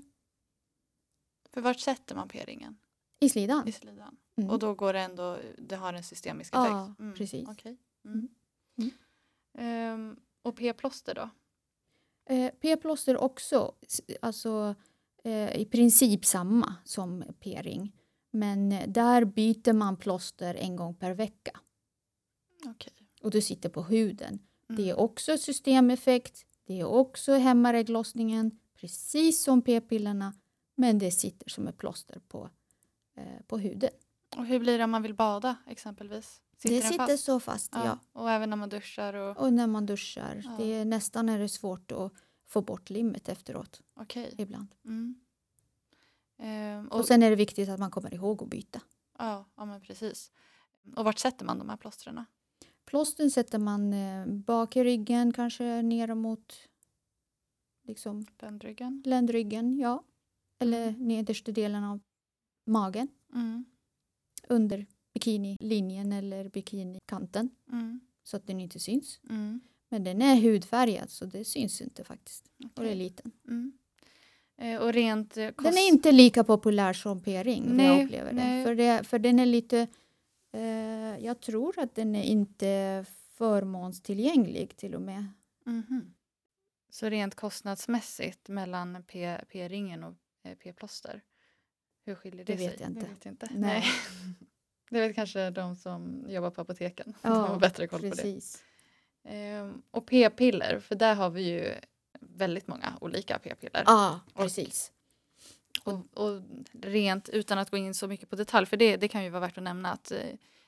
För 1.49 1.61
vart 1.61 1.79
sätter 1.79 2.15
man 2.15 2.27
p-ringen? 2.27 2.77
I 3.19 3.29
slidan. 3.29 3.67
I 3.67 3.71
slidan. 3.71 4.17
Mm. 4.37 4.49
Och 4.49 4.59
då 4.59 4.73
går 4.73 4.93
det 4.93 4.99
ändå, 4.99 5.37
det 5.57 5.75
har 5.75 5.93
en 5.93 6.03
systemisk 6.03 6.55
Ja, 6.55 6.65
effekt? 6.85 6.99
Mm, 6.99 7.13
precis. 7.15 7.47
okej. 7.49 7.77
Mm. 8.05 8.27
Mm. 8.77 8.91
Ehm, 9.57 10.19
och 10.41 10.55
p-plåster 10.57 11.15
då? 11.15 11.29
Eh, 12.33 12.51
p-plåster 12.61 13.17
också, 13.17 13.75
alltså 14.21 14.75
eh, 15.23 15.55
i 15.61 15.65
princip 15.65 16.25
samma 16.25 16.75
som 16.83 17.23
p-ring. 17.39 17.93
Men 18.31 18.71
eh, 18.71 18.87
där 18.89 19.25
byter 19.25 19.73
man 19.73 19.97
plåster 19.97 20.55
en 20.55 20.75
gång 20.75 20.95
per 20.95 21.11
vecka 21.13 21.59
Okej. 22.65 22.93
och 23.21 23.31
det 23.31 23.41
sitter 23.41 23.69
på 23.69 23.83
huden. 23.83 24.39
Det 24.67 24.81
är 24.89 24.93
Mm. 24.93 25.03
också 25.05 25.37
systemeffekt, 25.37 26.45
det 26.67 26.79
är 26.79 26.85
också 26.85 27.33
hämmar 27.33 27.73
ägglossningen, 27.73 28.59
precis 28.75 29.43
som 29.43 29.61
p-pillerna, 29.61 30.33
men 30.75 30.99
det 30.99 31.11
sitter 31.11 31.49
som 31.49 31.67
ett 31.67 31.77
plåster 31.77 32.21
på, 32.27 32.49
eh, 33.15 33.41
på 33.47 33.57
huden. 33.57 33.89
Och 34.37 34.45
hur 34.45 34.59
blir 34.59 34.77
det 34.77 34.83
om 34.83 34.91
man 34.91 35.01
vill 35.01 35.13
bada 35.13 35.55
exempelvis? 35.67 36.41
det 36.61 36.69
den 36.69 36.81
sitter 36.81 37.07
fast? 37.07 37.23
så 37.23 37.39
fast, 37.39 37.71
ja. 37.75 37.85
Ja. 37.85 37.99
Och 38.21 38.31
även 38.31 38.49
när 38.49 38.57
man 38.57 38.69
duschar 38.69 39.13
och... 39.13 39.37
Och 39.37 39.53
när 39.53 39.67
man 39.67 39.85
duschar, 39.85 40.41
Ja. 40.45 40.51
det 40.57 40.73
är, 40.73 40.85
nästan 40.85 41.29
är 41.29 41.39
det 41.39 41.49
svårt 41.49 41.91
att 41.91 42.13
få 42.45 42.61
bort 42.61 42.89
limmet 42.89 43.29
efteråt 43.29 43.81
Okej. 43.95 44.35
ibland. 44.37 44.67
Mm. 44.85 45.15
Ehm, 46.37 46.87
Och 46.87 47.05
sen 47.05 47.23
är 47.23 47.29
det 47.29 47.35
viktigt 47.35 47.69
att 47.69 47.79
man 47.79 47.91
kommer 47.91 48.13
ihåg 48.13 48.43
att 48.43 48.49
byta. 48.49 48.81
Ja, 49.17 49.45
ja 49.55 49.65
men 49.65 49.81
precis. 49.81 50.31
Och 50.95 51.05
vart 51.05 51.19
sätter 51.19 51.45
man 51.45 51.59
de 51.59 51.69
här 51.69 51.77
plåstren? 51.77 52.25
Plåstern 52.87 53.31
sätter 53.31 53.59
man 53.59 53.93
eh, 53.93 54.25
bak 54.25 54.75
i 54.75 54.83
ryggen, 54.83 55.33
kanske 55.33 55.81
ner 55.81 56.13
mot 56.15 56.55
liksom, 57.87 58.25
Ländryggen? 58.41 59.03
ländryggen, 59.05 59.77
ja. 59.79 60.03
Eller 60.59 60.87
Mm. 60.87 61.07
nedersta 61.07 61.51
delen 61.51 61.83
av 61.83 61.99
magen, 62.65 63.07
Mm. 63.33 63.65
under 64.47 64.85
bikinilinjen 65.13 66.11
eller 66.13 66.49
bikinikanten 66.49 67.49
Mm. 67.71 67.99
så 68.23 68.37
att 68.37 68.47
den 68.47 68.59
inte 68.59 68.79
syns. 68.79 69.19
Mm. 69.29 69.59
Men 69.89 70.03
den 70.03 70.21
är 70.21 70.35
hudfärgad 70.35 71.09
så 71.09 71.25
det 71.25 71.45
syns 71.45 71.81
inte 71.81 72.03
faktiskt. 72.03 72.45
Och 72.63 72.69
det 72.75 72.81
är 72.81 72.85
Okej. 72.85 72.95
liten. 72.95 73.31
Mm. 73.47 73.71
Eh, 74.57 74.81
och 74.81 74.93
rent 74.93 75.37
eh, 75.37 75.51
kost... 75.51 75.69
Den 75.69 75.77
är 75.77 75.87
inte 75.87 76.11
lika 76.11 76.43
populär 76.43 76.93
som 76.93 77.21
p-ring, 77.21 77.79
jag 77.79 78.03
upplever 78.05 78.33
nej. 78.33 78.57
det. 78.57 78.63
För, 78.63 78.75
det. 78.75 79.03
för 79.07 79.19
den 79.19 79.39
är 79.39 79.45
lite... 79.45 79.87
Eh, 80.51 81.25
jag 81.25 81.39
tror 81.41 81.79
att 81.79 81.95
den 81.95 82.15
är 82.15 82.23
inte 82.23 83.05
förmånstillgänglig 83.33 84.77
till 84.77 84.95
och 84.95 85.01
med. 85.01 85.27
Mhm. 85.65 86.13
Så 86.89 87.09
rent 87.09 87.35
kostnadsmässigt 87.35 88.49
mellan 88.49 89.03
p-ringen 89.47 90.03
och 90.03 90.13
eh, 90.43 90.55
p-plåster, 90.57 91.21
hur 92.05 92.15
skiljer 92.15 92.45
det, 92.45 92.53
Det 92.53 92.57
vet 92.59 92.71
sig? 92.71 92.81
jag 92.81 92.89
inte. 92.89 93.01
Det 93.01 93.07
vet 93.13 93.25
jag 93.25 93.31
inte. 93.31 93.49
Nej. 93.55 93.83
Det 94.89 94.99
vet 95.07 95.15
kanske 95.15 95.49
de 95.49 95.75
som 95.75 96.25
jobbar 96.29 96.49
på 96.51 96.61
apoteken. 96.61 97.13
de 97.21 97.29
Ja, 97.29 97.33
har 97.33 97.59
bättre 97.59 97.87
koll 97.87 97.99
på 97.99 98.05
det. 98.05 98.11
Precis. 98.11 98.63
Ehm, 99.23 99.81
och 99.91 100.05
p-piller, 100.07 100.79
för 100.79 100.95
där 100.95 101.15
har 101.15 101.29
vi 101.29 101.41
ju 101.49 101.73
väldigt 102.19 102.67
många 102.67 102.97
olika 103.01 103.39
p-piller. 103.39 103.83
Ja, 103.85 104.19
precis. 104.35 104.91
Och, 105.83 105.99
och 106.13 106.41
rent 106.81 107.29
utan 107.29 107.57
att 107.57 107.69
gå 107.69 107.77
in 107.77 107.93
så 107.93 108.07
mycket 108.07 108.29
på 108.29 108.35
detalj, 108.35 108.65
för 108.65 108.77
det, 108.77 108.97
det 108.97 109.07
kan 109.07 109.23
ju 109.23 109.29
vara 109.29 109.41
värt 109.41 109.57
att 109.57 109.63
nämna 109.63 109.91
att 109.91 110.11
eh, 110.11 110.19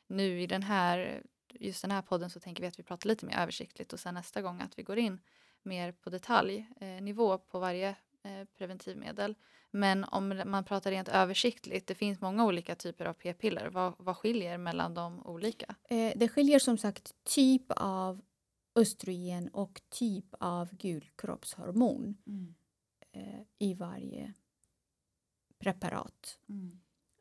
nu 0.08 0.42
i 0.42 0.48
den 0.48 0.64
här, 0.64 1.24
just 1.54 1.82
den 1.82 1.92
här 1.92 2.02
podden 2.02 2.30
så 2.30 2.40
tänker 2.40 2.62
vi 2.62 2.68
att 2.68 2.80
vi 2.80 2.84
pratar 2.84 3.08
lite 3.08 3.26
mer 3.26 3.38
översiktligt 3.38 3.94
och 3.94 4.00
sen 4.00 4.14
nästa 4.14 4.42
gång 4.42 4.62
att 4.62 4.80
vi 4.80 4.84
går 4.84 4.98
in 4.98 5.20
mer 5.64 5.92
på 5.92 6.10
detaljnivå 6.10 7.34
eh, 7.34 7.38
på 7.38 7.60
varje 7.60 7.90
eh, 8.24 8.46
preventivmedel. 8.58 9.36
Men 9.72 10.04
om 10.04 10.42
man 10.46 10.64
pratar 10.64 10.92
rent 10.92 11.10
översiktligt, 11.10 11.88
det 11.88 11.96
finns 11.96 12.22
många 12.22 12.46
olika 12.46 12.76
typer 12.76 13.06
av 13.06 13.14
p-piller. 13.14 13.70
Vad, 13.70 13.94
vad 13.98 14.18
skiljer 14.18 14.58
mellan 14.58 14.94
de 14.94 15.28
olika? 15.28 15.76
Det 16.16 16.32
skiljer 16.32 16.60
som 16.60 16.78
sagt 16.78 17.14
typ 17.24 17.72
av 17.76 18.22
östrogen 18.76 19.48
och 19.48 19.82
typ 19.90 20.26
av 20.40 20.76
gulkroppshormon 20.76 22.18
eh, 23.12 23.42
i 23.60 23.74
varje 23.74 24.34
preparat. 25.60 26.38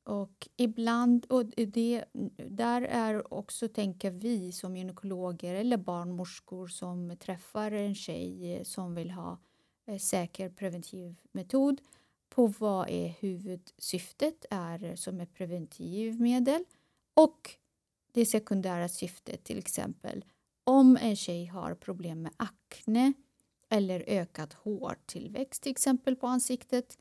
Och 0.04 0.48
ibland, 0.56 1.26
och 1.28 1.46
det, 1.46 2.04
där 2.36 2.82
är 2.82 3.34
också, 3.34 3.68
tänker 3.68 4.10
vi 4.10 4.52
som 4.52 4.76
gynekologer 4.76 5.54
eller 5.54 5.76
barnmorskor 5.76 6.68
som 6.68 7.16
träffar 7.16 7.70
en 7.70 7.94
tjej 7.94 8.60
som 8.64 8.94
vill 8.94 9.10
ha 9.10 9.38
eh, 9.86 9.98
säker 9.98 10.50
preventiv 10.50 11.16
metod 11.32 11.80
på 12.28 12.46
vad 12.46 12.88
är 12.88 13.08
huvudsyftet 13.08 14.46
är 14.50 14.96
som 14.96 15.20
ett 15.20 15.34
preventivmedel 15.34 16.64
och 17.14 17.50
det 18.12 18.26
sekundära 18.26 18.88
syftet 18.88 19.44
till 19.44 19.58
exempel 19.58 20.24
om 20.64 20.98
en 21.00 21.16
tjej 21.16 21.46
har 21.46 21.74
problem 21.74 22.22
med 22.22 22.32
akne 22.36 23.12
eller 23.68 24.04
ökad 24.06 24.54
hårtillväxt 24.54 25.62
till 25.62 25.72
exempel 25.72 26.16
på 26.16 26.26
ansiktet 26.26 26.98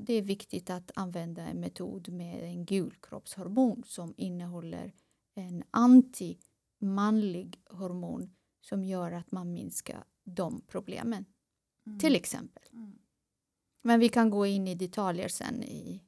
Det 0.00 0.12
är 0.12 0.22
viktigt 0.22 0.70
att 0.70 0.90
använda 0.94 1.42
en 1.42 1.60
metod 1.60 2.08
med 2.08 2.44
en 2.44 2.64
gulkroppshormon 2.64 3.82
som 3.86 4.14
innehåller 4.16 4.92
en 5.34 5.64
antimanlig 5.70 7.62
hormon 7.70 8.34
som 8.60 8.84
gör 8.84 9.12
att 9.12 9.32
man 9.32 9.52
minskar 9.52 10.04
de 10.24 10.62
problemen, 10.68 11.24
till 12.00 12.16
exempel. 12.16 12.62
Mm. 12.72 12.98
Men 13.82 14.00
vi 14.00 14.08
kan 14.08 14.30
gå 14.30 14.46
in 14.46 14.68
i 14.68 14.74
detaljer 14.74 15.28
sen 15.28 15.62
i 15.62 16.02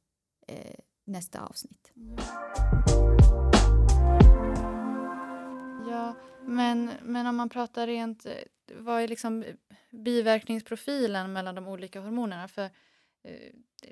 eh, 0.46 0.80
nästa 1.04 1.40
avsnitt. 1.40 1.92
Ja, 5.90 6.14
men, 6.42 6.90
men 7.02 7.26
om 7.26 7.36
man 7.36 7.48
pratar 7.48 7.86
rent, 7.86 8.26
eh, 8.26 8.32
vad 8.78 9.02
är 9.02 9.08
liksom 9.08 9.44
biverkningsprofilen 9.90 11.32
mellan 11.32 11.54
de 11.54 11.68
olika 11.68 12.00
hormonerna? 12.00 12.48
För 12.48 12.62
eh, 12.64 12.70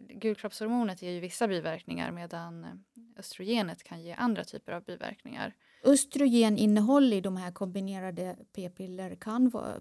gulkroppshormonet 0.09 1.03
ger 1.03 1.11
ju 1.11 1.21
vissa 1.21 1.49
biverkningar 1.49 2.11
medan 2.11 2.65
eh, 2.65 2.71
östrogenet 3.17 3.83
kan 3.83 4.03
ge 4.03 4.13
andra 4.13 4.45
typer 4.45 4.73
av 4.73 4.85
biverkningar. 4.85 5.55
Östrogeninnehåll 5.85 7.13
i 7.13 7.21
de 7.21 7.37
här 7.37 7.53
kombinerade 7.53 8.37
p-piller 8.53 9.15
kan 9.15 9.51
vara, 9.51 9.81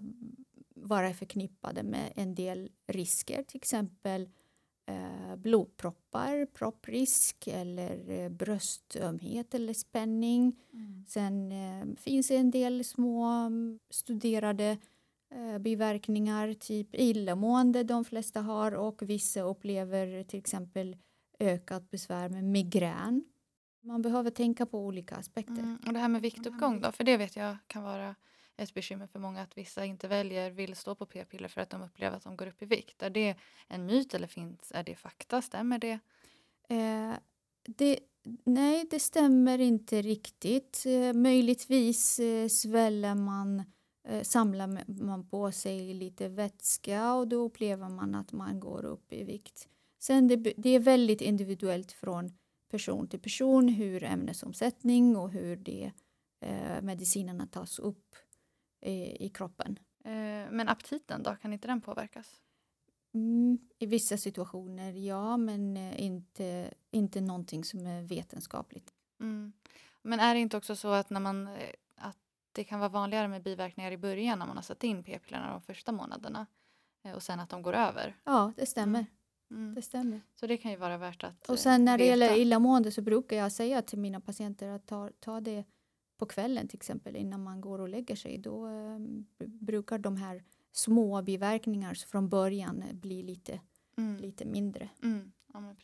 vara 0.74 1.14
förknippade 1.14 1.82
med 1.82 2.12
en 2.16 2.34
del 2.34 2.70
risker, 2.86 3.42
till 3.42 3.56
exempel 3.56 4.28
eh, 4.86 5.36
blodproppar, 5.36 6.46
propprisk 6.46 7.46
eller 7.46 8.10
eh, 8.10 8.28
bröstömhet 8.28 9.54
eller 9.54 9.74
spänning. 9.74 10.56
Sen 11.08 11.52
eh, 11.52 11.96
finns 11.96 12.28
det 12.28 12.36
en 12.36 12.50
del 12.50 12.84
små 12.84 13.24
mm, 13.24 13.78
studerade 13.90 14.64
eh, 14.64 14.78
biverkningar, 15.60 16.52
typ 16.52 16.88
illamående 16.92 17.82
de 17.82 18.04
flesta 18.04 18.40
har 18.40 18.72
och 18.72 19.02
vissa 19.02 19.40
upplever 19.40 20.24
till 20.24 20.38
exempel 20.38 20.96
ökat 21.38 21.90
besvär 21.90 22.28
med 22.28 22.44
migrän. 22.44 23.24
Man 23.84 24.02
behöver 24.02 24.30
tänka 24.30 24.66
på 24.66 24.78
olika 24.78 25.16
aspekter. 25.16 25.52
Mm. 25.52 25.78
Och 25.86 25.92
det 25.92 25.98
här 25.98 26.08
med 26.08 26.22
viktuppgång 26.22 26.80
då, 26.80 26.92
för 26.92 27.04
det 27.04 27.16
vet 27.16 27.36
jag 27.36 27.56
kan 27.66 27.82
vara 27.82 28.14
ett 28.56 28.74
bekymmer 28.74 29.06
för 29.06 29.18
många 29.18 29.42
att 29.42 29.58
vissa 29.58 29.84
inte 29.84 30.08
väljer, 30.08 30.50
vill 30.50 30.76
stå 30.76 30.94
på 30.94 31.06
p-piller 31.06 31.48
för 31.48 31.60
att 31.60 31.70
de 31.70 31.82
upplever 31.82 32.16
att 32.16 32.24
de 32.24 32.36
går 32.36 32.46
upp 32.46 32.62
i 32.62 32.66
vikt. 32.66 33.02
Är 33.02 33.10
det 33.10 33.36
en 33.68 33.86
myt 33.86 34.14
eller 34.14 34.26
finns, 34.26 34.72
är 34.74 34.82
det 34.82 34.94
fakta? 34.94 35.42
Stämmer 35.42 35.78
det? 35.78 35.98
Eh, 36.68 37.12
det, 37.66 37.98
Nej, 38.44 38.86
det 38.90 39.00
stämmer 39.00 39.58
inte 39.58 40.02
riktigt. 40.02 40.84
Eh, 40.86 41.12
möjligtvis 41.12 42.18
eh, 42.18 42.48
sväller 42.48 43.14
man, 43.14 43.58
eh, 43.60 43.64
samlar 44.22 45.02
man 45.02 45.28
på 45.28 45.52
sig 45.52 45.94
lite 45.94 46.28
vätska 46.28 47.14
och 47.14 47.28
då 47.28 47.36
upplever 47.36 47.88
man 47.88 48.14
att 48.14 48.32
man 48.32 48.60
går 48.60 48.84
upp 48.84 49.12
i 49.12 49.24
vikt. 49.24 49.68
Sen 49.98 50.28
det, 50.28 50.36
det 50.36 50.70
är 50.70 50.80
väldigt 50.80 51.20
individuellt 51.20 51.92
från 51.92 52.30
person 52.72 53.08
till 53.08 53.20
person 53.20 53.68
hur 53.68 54.04
ämnesomsättning 54.04 55.16
och 55.16 55.30
hur 55.30 55.56
det, 55.56 55.92
eh, 56.40 56.82
medicinerna 56.82 57.46
tas 57.46 57.78
upp 57.78 58.16
eh, 58.80 59.22
i 59.22 59.30
kroppen. 59.34 59.78
Eh, 60.04 60.50
men 60.50 60.68
aptiten 60.68 61.22
då, 61.22 61.36
kan 61.36 61.52
inte 61.52 61.68
den 61.68 61.80
påverkas? 61.80 62.40
Mm, 63.14 63.58
I 63.78 63.86
vissa 63.86 64.16
situationer, 64.16 64.92
ja, 64.92 65.36
men 65.36 65.76
eh, 65.76 66.02
inte, 66.02 66.74
inte 66.90 67.20
någonting 67.20 67.64
som 67.64 67.86
är 67.86 68.02
vetenskapligt. 68.02 68.92
Mm. 69.20 69.52
Men 70.02 70.20
är 70.20 70.34
det 70.34 70.40
inte 70.40 70.56
också 70.56 70.76
så 70.76 70.88
att, 70.88 71.10
när 71.10 71.20
man, 71.20 71.46
eh, 71.46 71.70
det 72.52 72.64
kan 72.64 72.78
vara 72.80 72.88
vanligare 72.88 73.28
med 73.28 73.42
biverkningar 73.42 73.92
i 73.92 73.96
början 73.98 74.38
när 74.38 74.46
man 74.46 74.56
har 74.56 74.62
satt 74.62 74.84
in 74.84 75.04
p-pillerna 75.04 75.50
de 75.52 75.60
första 75.62 75.92
månaderna 75.92 76.46
eh, 77.04 77.12
och 77.12 77.22
sen 77.22 77.40
att 77.40 77.48
de 77.50 77.62
går 77.62 77.72
över? 77.72 78.16
Ja, 78.24 78.52
det 78.56 78.66
stämmer. 78.66 79.06
Mm. 79.50 79.62
Mm. 79.62 79.74
Det 79.74 79.82
stämmer. 79.82 80.20
Så 80.34 80.46
det 80.46 80.56
kan 80.56 80.70
ju 80.70 80.76
vara 80.76 80.98
värt 80.98 81.24
att 81.24 81.48
Och 81.50 81.58
sen 81.58 81.84
när 81.84 81.98
det 81.98 82.04
veta. 82.04 82.10
gäller 82.10 82.36
illamående 82.40 82.90
så 82.92 83.02
brukar 83.02 83.36
jag 83.36 83.52
säga 83.52 83.82
till 83.82 83.98
mina 83.98 84.20
patienter 84.20 84.68
att 84.68 84.86
ta, 84.86 85.10
ta 85.20 85.40
det 85.40 85.64
på 86.18 86.26
kvällen 86.26 86.68
till 86.68 86.76
exempel 86.78 87.16
innan 87.16 87.42
man 87.42 87.60
går 87.60 87.78
och 87.80 87.88
lägger 87.88 88.16
sig. 88.16 88.38
Då 88.38 88.66
eh, 88.66 88.98
brukar 89.46 89.98
de 89.98 90.16
här 90.16 90.42
små 90.72 91.22
biverkningar 91.22 91.94
från 91.94 92.28
början 92.28 92.84
bli 92.92 93.22
lite, 93.22 93.60
Mm. 93.96 94.16
lite 94.16 94.44
mindre. 94.44 94.88
Mm. 95.02 95.32
Ja. 95.52 95.74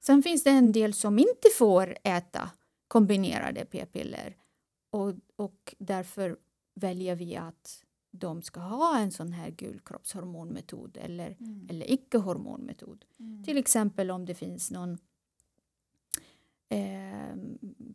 Sen 0.00 0.22
finns 0.22 0.44
det 0.44 0.50
en 0.50 0.72
del 0.72 0.94
som 0.94 1.18
inte 1.18 1.48
får 1.58 1.96
äta 2.04 2.50
kombinerade 2.88 3.64
p-piller 3.64 4.36
och, 4.94 5.14
och 5.36 5.74
därför 5.78 6.36
väljer 6.74 7.14
vi 7.16 7.36
att 7.36 7.84
de 8.10 8.42
ska 8.42 8.60
ha 8.60 8.98
en 8.98 9.12
sån 9.12 9.32
här 9.32 9.50
gulkroppshormonmetod 9.50 10.96
eller, 11.00 11.36
Mm. 11.40 11.66
eller 11.70 11.90
icke-hormonmetod. 11.90 13.04
Mm. 13.18 13.44
Till 13.44 13.58
exempel 13.58 14.10
om 14.10 14.24
det 14.26 14.34
finns 14.34 14.70
någon 14.70 14.98
eh, 16.68 17.36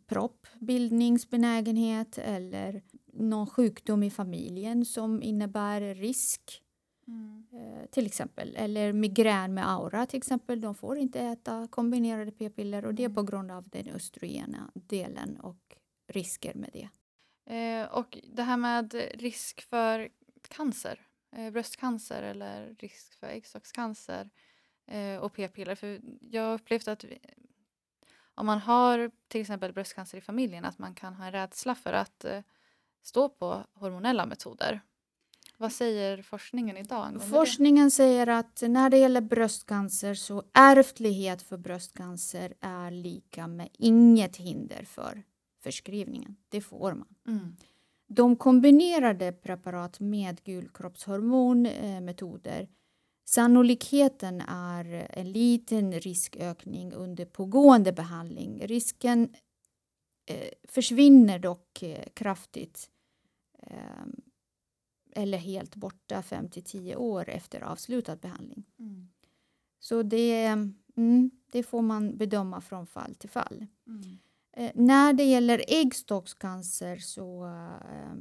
proppbildningsbenägenhet 0.06 2.18
eller 2.18 2.82
någon 3.12 3.46
sjukdom 3.46 4.02
i 4.02 4.10
familjen 4.10 4.84
som 4.84 5.22
innebär 5.22 5.94
risk. 5.94 6.62
Mm. 7.06 7.46
Eh, 7.52 7.86
till 7.90 8.06
exempel. 8.06 8.56
Eller 8.56 8.92
migrän 8.92 9.54
med 9.54 9.70
aura 9.70 10.06
till 10.06 10.18
exempel. 10.18 10.60
De 10.60 10.74
får 10.74 10.98
inte 10.98 11.20
äta 11.20 11.68
kombinerade 11.70 12.32
p-piller 12.32 12.84
och 12.84 12.94
det 12.94 13.02
är 13.02 13.08
Mm. 13.08 13.14
på 13.14 13.22
grund 13.22 13.50
av 13.50 13.68
den 13.68 13.88
östrogena 13.88 14.70
delen 14.74 15.40
och 15.40 15.76
risker 16.10 16.54
med 16.54 16.70
det. 16.72 16.88
Eh, 17.50 17.84
och 17.84 18.18
det 18.22 18.42
här 18.42 18.56
med 18.56 18.94
risk 19.14 19.60
för 19.60 20.08
cancer, 20.48 21.00
eh, 21.36 21.50
bröstcancer 21.50 22.22
eller 22.22 22.74
risk 22.78 23.14
för 23.20 23.26
äggstockscancer 23.26 24.30
eh, 24.86 25.16
och 25.16 25.32
p-piller. 25.32 25.74
För 25.74 26.00
jag 26.30 26.42
har 26.42 26.54
upplevt 26.54 26.88
att 26.88 27.04
vi, 27.04 27.18
om 28.34 28.46
man 28.46 28.58
har 28.58 29.10
till 29.28 29.40
exempel 29.40 29.72
bröstcancer 29.72 30.18
i 30.18 30.20
familjen 30.20 30.64
att 30.64 30.78
man 30.78 30.94
kan 30.94 31.14
ha 31.14 31.24
en 31.24 31.32
rädsla 31.32 31.74
för 31.74 31.92
att 31.92 32.24
stå 33.02 33.28
på 33.28 33.64
hormonella 33.72 34.26
metoder. 34.26 34.80
Vad 35.56 35.72
säger 35.72 36.22
forskningen 36.22 36.76
idag 36.76 36.96
angående 37.06 37.24
det? 37.24 37.30
Forskningen 37.30 37.90
säger 37.90 38.26
att 38.26 38.62
när 38.68 38.90
det 38.90 38.98
gäller 38.98 39.20
bröstcancer 39.20 40.14
så 40.14 40.44
ärftlighet 40.54 41.42
för 41.42 41.56
bröstcancer 41.56 42.54
är 42.60 42.90
lika 42.90 43.46
med 43.46 43.68
inget 43.72 44.36
hinder 44.36 44.84
för 44.84 45.22
förskrivningen. 45.60 46.36
Det 46.48 46.60
får 46.60 46.94
man. 46.94 47.14
Mm. 47.26 47.56
De 48.06 48.36
kombinerade 48.36 49.32
preparat 49.32 50.00
med 50.00 50.44
gulkroppshormonmetoder 50.44 52.68
Sannolikheten 53.30 54.40
är 54.48 55.06
en 55.10 55.32
liten 55.32 55.92
riskökning 55.92 56.92
under 56.92 57.24
pågående 57.24 57.92
behandling. 57.92 58.66
Risken 58.66 59.34
eh, 60.26 60.48
försvinner 60.68 61.38
dock 61.38 61.82
eh, 61.82 62.04
kraftigt 62.14 62.90
eh, 63.58 64.04
eller 65.12 65.38
helt 65.38 65.76
borta 65.76 66.22
5 66.22 66.48
till 66.48 66.64
10 66.64 66.96
år 66.96 67.28
efter 67.28 67.60
avslutad 67.60 68.16
behandling. 68.16 68.64
Mm. 68.78 69.08
Så 69.78 70.02
det, 70.02 70.46
mm, 70.96 71.30
det 71.52 71.62
får 71.62 71.82
man 71.82 72.16
bedöma 72.16 72.60
från 72.60 72.86
fall 72.86 73.14
till 73.14 73.30
fall. 73.30 73.66
Mm. 73.86 74.18
Eh, 74.52 74.72
när 74.74 75.12
det 75.12 75.24
gäller 75.24 75.64
äggstockscancer 75.68 76.96
så 76.96 77.44
eh, 77.46 78.14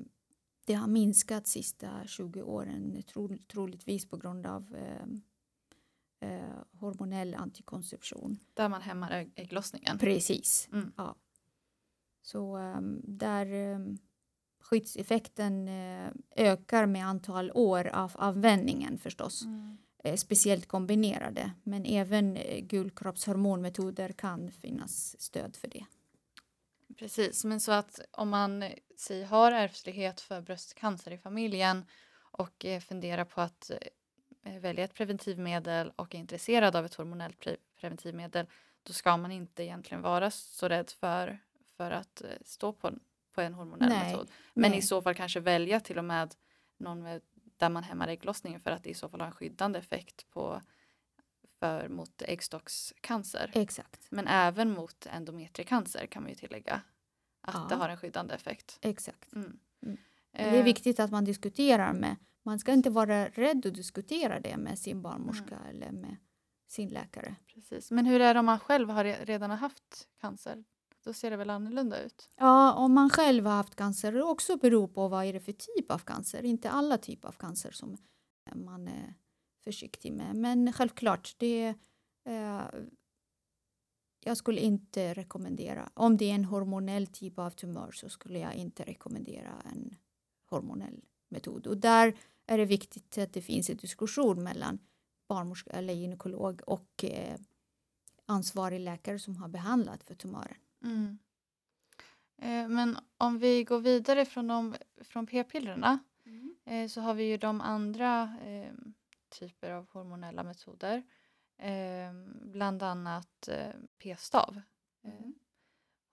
det 0.66 0.74
har 0.74 0.88
minskat 0.88 1.48
sista 1.48 1.90
20 2.08 2.42
åren 2.42 3.04
tro, 3.04 3.38
troligtvis 3.52 4.10
på 4.10 4.18
grund 4.18 4.46
av 4.46 4.76
eh, 4.76 6.30
eh, 6.30 6.56
hormonell 6.80 7.36
antikonception. 7.36 8.40
Där 8.54 8.70
man 8.70 8.82
hämmar 8.82 9.12
ägg- 9.12 9.32
ägglossningen. 9.36 9.98
Precis. 9.98 10.70
Mm. 10.72 10.92
Ja. 10.98 11.16
Så 12.22 12.58
eh, 12.58 12.82
där 13.04 13.46
eh, 13.74 13.80
skyddseffekten 14.62 15.68
eh, 15.68 16.12
ökar 16.36 16.86
med 16.86 17.06
antal 17.06 17.52
år 17.54 17.88
av 17.88 18.12
avvändningen 18.16 18.98
förstås. 18.98 19.46
Mm. 19.46 19.78
Eh, 20.04 20.16
speciellt 20.16 20.68
kombinerade. 20.68 21.52
Men 21.64 21.86
även 21.86 22.38
eh, 22.38 22.60
gulkroppshormonmetoder 22.66 24.10
kan 24.10 24.52
finnas 24.52 25.22
stöd 25.22 25.56
för 25.56 25.68
det. 25.68 25.86
Precis, 26.98 27.46
men 27.46 27.60
så 27.60 27.72
att 27.72 28.00
om 28.12 28.30
man 28.30 28.64
eh, 28.64 28.74
säg, 28.98 29.24
har 29.24 29.52
ärftlighet 29.52 30.22
för 30.22 30.42
bröstcancer 30.42 31.12
i 31.12 31.18
familjen 31.18 31.86
och 32.32 32.66
eh, 32.66 32.80
funderar 32.80 33.26
på 33.26 33.42
att 33.42 33.72
eh, 34.44 34.60
välja 34.60 34.84
ett 34.84 34.94
preventivmedel 34.94 35.92
och 35.96 36.16
är 36.16 36.20
intresserad 36.20 36.76
av 36.76 36.86
ett 36.86 36.94
hormonellt 36.94 37.40
pre- 37.40 37.58
preventivmedel 37.80 38.46
då 38.84 38.94
ska 38.94 39.18
man 39.18 39.32
inte 39.32 39.64
egentligen 39.64 40.02
vara 40.02 40.32
så 40.32 40.68
rädd 40.68 40.90
för, 40.90 41.40
för 41.78 41.92
att 41.92 42.22
eh, 42.22 42.30
stå 42.42 42.74
på, 42.74 42.92
på 43.36 43.42
en 43.42 43.54
hormonell 43.54 43.90
Nej, 43.90 44.12
metod. 44.12 44.32
Men 44.54 44.72
nej. 44.72 44.80
i 44.80 44.82
så 44.82 45.02
fall 45.02 45.16
kanske 45.16 45.40
välja 45.40 45.80
till 45.80 45.98
och 45.98 46.06
med 46.06 46.36
någon 46.78 47.04
med, 47.04 47.22
där 47.58 47.70
man 47.70 47.84
hämmar 47.84 48.08
ägglossningen 48.08 48.60
för 48.60 48.72
att 48.72 48.84
det 48.84 48.90
i 48.90 48.94
så 48.94 49.10
fall 49.10 49.20
har 49.20 49.28
en 49.28 49.34
skyddande 49.34 49.80
effekt 49.80 50.30
på, 50.30 50.62
för, 51.60 51.90
mot 51.90 52.22
äggstockscancer. 52.22 53.52
Exakt. 53.54 54.08
Men 54.12 54.28
även 54.28 54.72
mot 54.72 55.06
endometriecancer 55.06 56.06
kan 56.06 56.24
man 56.24 56.30
ju 56.30 56.36
tillägga 56.36 56.82
att 57.42 57.54
Ja. 57.56 57.66
det 57.70 57.76
har 57.76 57.90
en 57.90 57.98
skyddande 57.98 58.34
effekt. 58.34 58.78
Exakt. 58.82 59.34
Mm. 59.34 59.60
Mm. 59.84 59.98
Eh, 60.34 60.52
Det 60.52 60.58
är 60.60 60.64
viktigt 60.64 61.00
att 61.00 61.12
man 61.12 61.26
diskuterar 61.26 61.94
med, 61.94 62.16
man 62.44 62.60
ska 62.60 62.74
inte 62.74 62.90
vara 62.90 63.28
rädd 63.28 63.66
att 63.66 63.74
diskutera 63.74 64.40
det 64.40 64.58
med 64.58 64.80
sin 64.80 65.02
barnmorska 65.02 65.56
Mm. 65.56 65.70
eller 65.70 65.92
med 65.92 66.16
sin 66.68 66.90
läkare. 66.90 67.36
Precis. 67.54 67.92
Men 67.92 68.06
hur 68.06 68.22
är 68.22 68.34
det 68.34 68.40
om 68.40 68.46
man 68.46 68.60
själv 68.60 68.90
har 68.90 69.04
re- 69.06 69.26
redan 69.26 69.50
har 69.50 69.58
haft 69.58 70.08
cancer? 70.22 70.64
Då 71.04 71.14
ser 71.14 71.32
det 71.32 71.38
väl 71.38 71.50
annorlunda 71.50 72.04
ut? 72.04 72.30
Ja, 72.36 72.74
om 72.74 72.94
man 72.94 73.10
själv 73.10 73.46
har 73.46 73.54
haft 73.56 73.76
cancer, 73.76 74.12
det 74.12 74.24
också 74.24 74.58
beror 74.58 74.88
på 74.88 75.08
vad 75.08 75.26
är 75.26 75.34
det 75.34 75.40
för 75.40 75.52
typ 75.52 75.92
av 75.92 76.00
cancer. 76.00 76.44
Inte 76.46 76.70
alla 76.70 76.98
typer 76.98 77.28
av 77.28 77.32
cancer 77.34 77.72
som 77.72 77.98
man 78.56 78.88
är 78.88 79.14
försiktig 79.64 80.14
med. 80.14 80.36
Men 80.36 80.74
självklart, 80.74 81.36
det, 81.38 81.76
eh, 82.26 82.64
jag 84.20 84.38
skulle 84.38 84.62
inte 84.62 85.14
rekommendera, 85.14 85.90
om 85.94 86.18
det 86.18 86.32
är 86.32 86.36
en 86.36 86.46
hormonell 86.46 87.08
typ 87.08 87.40
av 87.40 87.50
tumör 87.50 87.92
så 87.92 88.10
skulle 88.10 88.40
jag 88.40 88.54
inte 88.54 88.84
rekommendera 88.84 89.62
en 89.72 89.96
hormonell 90.46 91.02
metod. 91.30 91.68
Och 91.68 91.78
där 91.78 92.18
är 92.46 92.58
det 92.58 92.66
viktigt 92.66 93.18
att 93.18 93.34
det 93.34 93.42
finns 93.42 93.70
en 93.70 93.78
diskussion 93.78 94.44
mellan 94.44 94.80
barnmorska 95.28 95.72
eller 95.72 95.94
gynekolog 95.94 96.62
och 96.68 97.04
eh, 97.04 97.40
ansvarig 98.26 98.80
läkare 98.80 99.20
som 99.20 99.36
har 99.36 99.48
behandlat 99.48 100.04
för 100.04 100.16
tumören. 100.16 100.58
Mm. 100.84 101.18
Eh, 102.38 102.70
men 102.70 102.98
om 103.18 103.40
vi 103.40 103.64
går 103.64 103.80
vidare 103.80 104.26
från, 104.26 104.48
de, 104.48 104.76
från 105.02 105.28
p-pillerna 105.28 106.00
eh, 106.66 106.88
så 106.88 107.02
har 107.02 107.14
vi 107.14 107.24
ju 107.24 107.38
de 107.38 107.62
andra 107.62 108.38
eh, 108.46 108.74
typer 109.30 109.72
av 109.72 109.88
hormonella 109.92 110.44
metoder. 110.44 111.04
Eh, 111.58 112.14
bland 112.42 112.84
annat 112.84 113.48
eh, 113.48 113.74
p-stav. 113.98 114.62
Mm. 115.04 115.34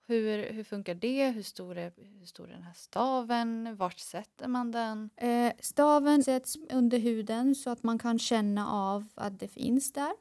hur, 0.07 0.53
hur 0.53 0.63
funkar 0.63 0.95
det? 0.95 1.29
Hur 1.29 1.43
stor, 1.43 1.77
är, 1.77 1.93
hur 2.19 2.25
stor 2.25 2.49
är 2.49 2.53
den 2.53 2.63
här 2.63 2.73
staven? 2.73 3.75
Vart 3.75 3.99
sätter 3.99 4.47
man 4.47 4.71
den? 4.71 5.09
Eh, 5.15 5.53
staven 5.59 6.23
sätts 6.23 6.57
under 6.69 6.99
huden 6.99 7.55
så 7.55 7.69
att 7.69 7.83
man 7.83 7.99
kan 7.99 8.19
känna 8.19 8.71
av 8.71 9.05
att 9.15 9.39
det 9.39 9.47
finns 9.47 9.93
där. 9.93 10.13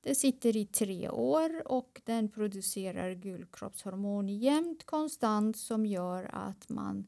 Det 0.00 0.14
sitter 0.14 0.56
i 0.56 0.66
tre 0.66 1.08
år 1.08 1.68
och 1.68 2.02
den 2.04 2.28
producerar 2.28 3.12
gulkroppshormon 3.12 4.28
jämnt 4.28 4.86
konstant 4.86 5.56
som 5.56 5.86
gör 5.86 6.30
att 6.32 6.68
man, 6.68 7.06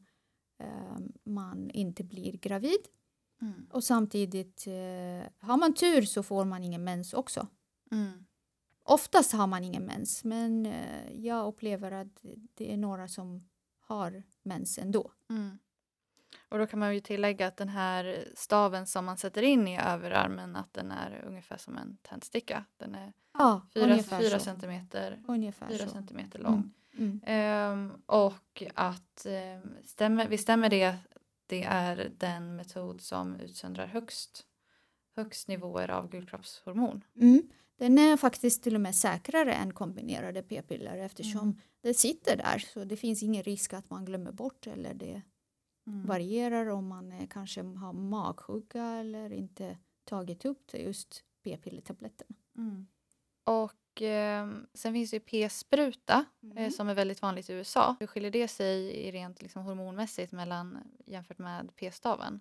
eh, 0.59 0.97
man 1.23 1.69
inte 1.69 2.03
blir 2.03 2.37
gravid. 2.37 2.87
Mm. 3.41 3.67
Och 3.71 3.83
samtidigt, 3.83 4.67
eh, 4.67 5.47
har 5.47 5.57
man 5.57 5.73
tur 5.73 6.01
så 6.01 6.23
får 6.23 6.45
man 6.45 6.63
ingen 6.63 6.83
mens 6.83 7.13
också. 7.13 7.47
Mm. 7.91 8.25
oftast 8.83 9.33
har 9.33 9.47
man 9.47 9.63
ingen 9.63 9.83
mens, 9.83 10.23
men 10.23 10.65
eh, 10.65 11.13
jag 11.13 11.47
upplever 11.47 11.91
att 11.91 12.25
det 12.53 12.73
är 12.73 12.77
några 12.77 13.07
som 13.07 13.49
har 13.79 14.23
mens 14.43 14.77
ändå. 14.77 15.11
Mm. 15.29 15.59
Och 16.49 16.57
då 16.57 16.67
kan 16.67 16.79
man 16.79 16.93
ju 16.93 16.99
tillägga 16.99 17.47
att 17.47 17.57
den 17.57 17.69
här 17.69 18.25
staven 18.35 18.87
som 18.87 19.05
man 19.05 19.17
sätter 19.17 19.41
in 19.41 19.67
i 19.67 19.79
överarmen 19.81 20.55
att 20.55 20.73
den 20.73 20.91
är 20.91 21.23
ungefär 21.27 21.57
som 21.57 21.77
en 21.77 21.97
tändsticka. 22.01 22.65
Den 22.77 22.95
är 22.95 23.13
Ja, 23.33 23.61
fyra, 23.73 24.03
fyra 24.03 24.39
centimeter, 24.39 25.23
Ungefär 25.27 25.67
fyra 25.67 25.85
så. 25.85 25.89
centimeter 25.89 26.39
lång. 26.39 26.53
Mm. 26.53 26.73
Mm. 26.97 27.21
Ehm, 27.25 28.01
och 28.05 28.63
att 28.75 29.25
um, 29.25 29.73
stämmer, 29.85 30.27
vi 30.27 30.37
stämmer 30.37 30.69
det 30.69 30.95
det 31.49 31.63
är 31.63 32.11
den 32.17 32.55
metod 32.55 33.01
som 33.01 33.35
utsöndrar 33.35 33.87
högst, 33.87 34.45
högst 35.15 35.47
nivåer 35.47 35.89
av 35.91 36.09
gulkroppshormon. 36.09 37.03
Mm. 37.15 37.49
Den 37.77 37.97
är 37.99 38.17
faktiskt 38.17 38.63
till 38.63 38.75
och 38.75 38.81
med 38.81 38.95
säkrare 38.95 39.53
än 39.53 39.73
kombinerade 39.73 40.43
p-piller 40.43 40.97
eftersom 40.97 41.41
Mm. 41.41 41.57
det 41.81 41.93
sitter 41.93 42.37
där 42.37 42.59
så 42.59 42.83
det 42.83 42.97
finns 42.97 43.23
ingen 43.23 43.43
risk 43.43 43.73
att 43.73 43.89
man 43.89 44.05
glömmer 44.05 44.31
bort 44.31 44.67
eller 44.67 44.93
det 44.93 45.21
varierar 46.07 46.69
om 46.69 46.87
man 46.87 47.27
kanske 47.27 47.61
har 47.61 47.93
magsjuka 47.93 48.83
eller 48.83 49.33
inte 49.33 49.77
tagit 50.03 50.45
upp 50.45 50.67
det 50.71 50.77
just 50.77 51.23
p-pillertabletterna. 51.43 52.35
Mm. 52.57 52.87
Och 53.43 53.73
ehm, 54.01 54.65
sen 54.73 54.93
finns 54.93 55.09
det 55.11 55.15
ju 55.15 55.19
p-spruta 55.19 56.25
eh, 56.43 56.57
Mm. 56.57 56.71
som 56.71 56.89
är 56.89 56.93
väldigt 56.93 57.21
vanligt 57.21 57.49
i 57.49 57.53
USA. 57.53 57.95
Hur 57.99 58.07
skiljer 58.07 58.31
det 58.31 58.47
sig 58.47 59.11
rent 59.11 59.41
liksom, 59.41 59.63
hormonmässigt 59.63 60.31
mellan, 60.31 60.77
jämfört 61.05 61.37
med 61.39 61.69
p-staven? 61.75 62.39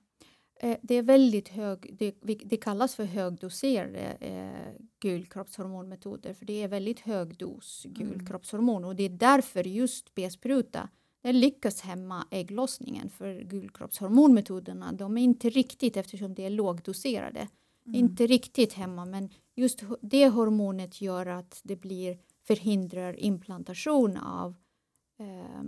Eh, 0.61 0.77
Det 0.83 0.95
är 0.95 1.03
väldigt 1.03 1.49
hög, 1.49 1.97
det, 1.99 2.15
det 2.45 2.57
kallas 2.57 2.95
för 2.95 3.05
högdoserade 3.05 4.17
eh, 4.21 4.83
gulkroppshormonmetoder 5.01 6.35
för 6.35 6.45
det 6.47 6.63
är 6.63 6.69
väldigt 6.69 7.01
hög 7.01 7.37
dos 7.37 7.85
gulkroppshormon 7.89 8.85
och 8.85 8.97
det 8.97 9.03
är 9.05 9.09
därför 9.09 9.65
just 9.65 10.15
p-spruta 10.15 10.89
den 11.23 11.41
lyckas 11.41 11.81
hämma 11.81 12.27
ägglossningen 12.31 13.11
för 13.11 13.41
gulkroppshormonmetoderna 13.43 14.93
de 14.93 15.19
är 15.19 15.23
inte 15.23 15.51
riktigt 15.51 15.97
eftersom 15.97 16.35
det 16.35 16.45
är 16.47 16.51
lågdoserade 16.51 17.49
inte 17.95 18.27
riktigt 18.27 18.73
hemma 18.73 19.05
men 19.05 19.29
just 19.55 19.83
det 20.01 20.29
hormonet 20.29 21.01
gör 21.01 21.27
att 21.27 21.61
det 21.65 21.77
blir 21.77 22.19
förhindrar 22.47 23.21
implantation 23.21 24.17
av 24.17 24.57
eh, 25.19 25.63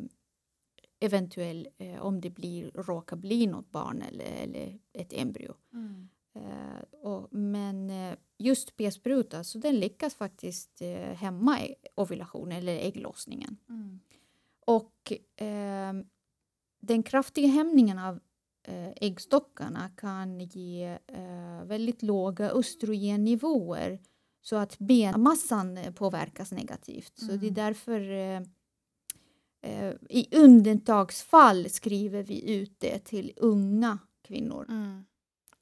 eventuell 1.00 1.68
eh, 1.78 2.00
om 2.02 2.20
det 2.20 2.30
blir 2.30 2.70
råkar 2.70 3.16
bli 3.16 3.46
något 3.46 3.70
barn 3.70 4.02
eller, 4.02 4.24
eller 4.24 4.78
ett 4.92 5.12
embryo. 5.12 5.54
Eh, 6.34 6.82
och, 7.02 7.32
men 7.34 7.90
eh, 7.90 8.14
just 8.38 8.76
p-spruta 8.76 9.44
så 9.44 9.58
den 9.58 9.80
lyckas 9.80 10.14
faktiskt 10.14 10.82
eh, 10.82 11.12
hämma 11.14 11.58
ä- 11.60 11.74
ovulation 11.94 12.52
eller 12.52 12.76
ägglossningen. 12.78 13.56
Och 14.66 15.12
eh, 15.42 15.92
den 16.80 17.02
kraftiga 17.02 17.48
hämningen 17.48 17.98
av 17.98 18.20
äggstockarna 18.96 19.90
kan 19.96 20.40
ge 20.40 20.98
eh, 21.06 21.64
väldigt 21.64 22.02
låga 22.02 22.50
östrogennivåer 22.50 23.98
så 24.42 24.56
att 24.56 24.78
benmassan 24.78 25.78
eh, 25.78 25.92
påverkas 25.92 26.52
negativt. 26.52 27.12
Så 27.18 27.26
det 27.26 27.32
är 27.32 27.36
Mm. 27.50 27.54
därför 27.54 28.10
eh, 28.10 28.42
eh, 29.62 29.94
i 30.08 30.36
undantagsfall 30.36 31.70
skriver 31.70 32.22
vi 32.22 32.50
ut 32.54 32.74
det 32.80 32.98
till 33.04 33.32
unga 33.36 33.98
kvinnor. 34.22 34.66
Mm. 34.68 35.04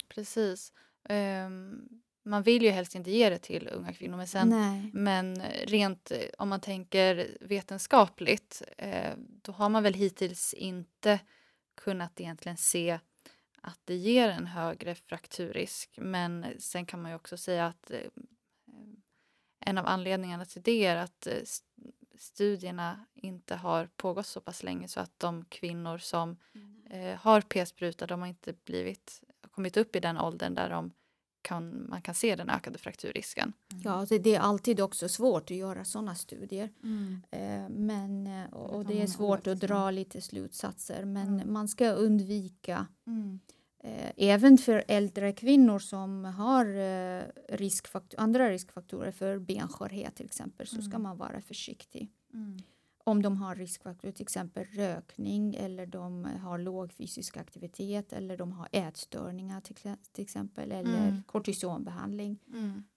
Precis. 0.09 0.73
Ehm, 1.09 1.89
man 2.25 2.43
vill 2.43 2.63
ju 2.63 2.71
helst 2.71 2.95
inte 2.95 3.11
ge 3.11 3.31
det 3.31 3.39
till 3.39 3.69
unga 3.73 3.93
kvinnor 3.93 4.17
men 4.17 4.27
sen 4.29 4.49
Nej. 4.49 4.91
Men 4.93 5.43
rent 5.65 6.11
eh, 6.11 6.19
om 6.39 6.49
man 6.49 6.61
tänker 6.61 7.37
vetenskapligt 7.41 8.63
eh, 8.79 9.13
då 9.43 9.53
har 9.53 9.69
man 9.69 9.83
väl 9.83 9.95
hittills 9.95 10.55
inte 10.55 11.21
kunnat 11.88 12.20
egentligen 12.20 12.57
se 12.57 13.01
att 13.61 13.81
det 13.85 13.94
ger 13.96 14.29
en 14.29 14.46
högre 14.46 14.94
frakturrisk. 14.94 15.90
Men 15.96 16.46
sen 16.59 16.87
kan 16.87 17.03
man 17.03 17.11
ju 17.11 17.14
också 17.16 17.37
säga 17.37 17.66
att 17.66 17.90
eh, 17.90 18.01
en 19.61 19.79
av 19.79 19.87
anledningarna 19.87 20.44
till 20.44 20.62
det 20.62 20.85
är 20.87 20.96
att 20.96 21.27
eh, 21.27 21.33
st- 21.33 21.66
studierna 22.18 23.07
inte 23.14 23.57
har 23.57 23.88
pågått 23.96 24.27
så 24.27 24.40
pass 24.40 24.62
länge 24.62 24.88
så 24.88 25.01
att 25.01 25.18
de 25.18 25.44
kvinnor 25.44 25.98
som 25.98 26.37
eh, 26.90 27.16
har 27.18 27.40
p-spruta 27.40 28.07
de 28.07 28.20
har 28.20 28.29
inte 28.29 28.53
blivit, 28.53 29.22
kommit 29.51 29.77
upp 29.77 29.96
i 29.96 30.01
den 30.01 30.18
åldern 30.18 30.55
där 30.55 30.70
de 30.70 30.92
kan, 31.42 31.87
man 31.88 32.03
kan 32.03 32.14
se 32.14 32.37
den 32.37 32.51
ökade 32.51 32.79
frakturrisken. 32.79 33.53
Ja, 33.85 34.07
så 34.07 34.18
det 34.18 34.35
är 34.35 34.40
alltid 34.40 34.81
också 34.81 35.09
svårt 35.09 35.51
att 35.51 35.57
göra 35.57 35.85
sådana 35.85 36.14
studier. 36.14 36.70
Eh, 37.31 37.68
Men, 37.68 38.27
eh, 38.27 38.53
och 38.53 38.85
det 38.85 39.03
är 39.03 39.07
svårt 39.07 39.46
år, 39.46 39.53
att 39.53 39.61
dra 39.61 39.90
lite 39.90 40.20
slutsatser 40.20 41.05
men 41.05 41.29
Mm. 41.35 41.53
man 41.53 41.68
ska 41.68 41.90
undvika 41.90 42.87
eh, 43.85 44.12
även 44.16 44.59
för 44.59 44.85
äldre 44.88 45.33
kvinnor 45.33 45.79
som 45.79 46.24
har 46.24 46.64
eh, 46.66 47.22
riskfakt- 47.48 48.14
andra 48.18 48.51
riskfaktorer 48.51 49.11
för 49.12 49.38
benskörhet 49.38 50.14
till 50.16 50.27
exempel 50.27 50.66
så 50.66 50.77
ska 50.83 50.90
Mm. 50.90 51.03
man 51.03 51.16
vara 51.18 51.40
försiktig. 51.40 52.11
Om 53.09 53.23
de 53.23 53.37
har 53.37 53.55
riskfaktorer, 53.55 54.12
till 54.12 54.23
exempel 54.23 54.64
rökning 54.64 55.55
eller 55.55 55.87
de 55.87 56.25
har 56.25 56.59
låg 56.59 56.92
fysisk 56.92 57.37
aktivitet 57.37 58.12
eller 58.12 58.37
de 58.37 58.53
har 58.53 58.68
ätstörningar 58.73 59.61
till, 59.61 59.77
till 60.12 60.25
exempel 60.25 60.73
eller 60.73 61.09
Mm. 61.09 61.23
kortisonbehandling. 61.27 62.38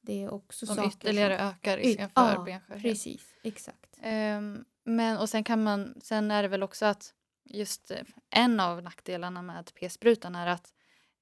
Det 0.02 0.24
är 0.24 0.30
också 0.34 0.65
Som 0.65 0.76
saker 0.76 0.89
ytterligare 0.89 1.38
som... 1.38 1.47
ökar 1.47 1.78
risken 1.78 2.10
för 2.10 2.34
Ja, 2.34 2.43
benskörhet. 2.43 2.84
Precis, 2.84 3.36
exakt. 3.43 3.97
Ehm, 4.02 4.65
men 4.84 5.17
och 5.17 5.30
sen 5.30 5.43
kan 5.43 5.63
man, 5.63 5.93
sen 6.04 6.32
är 6.32 6.41
det 6.43 6.50
väl 6.50 6.63
också 6.63 6.86
att 6.86 7.13
just 7.43 7.91
eh, 7.91 7.97
en 8.30 8.60
av 8.60 8.84
nackdelarna 8.84 9.41
med 9.41 9.71
p-sprutan 9.80 10.36
är 10.36 10.47
att 10.47 10.74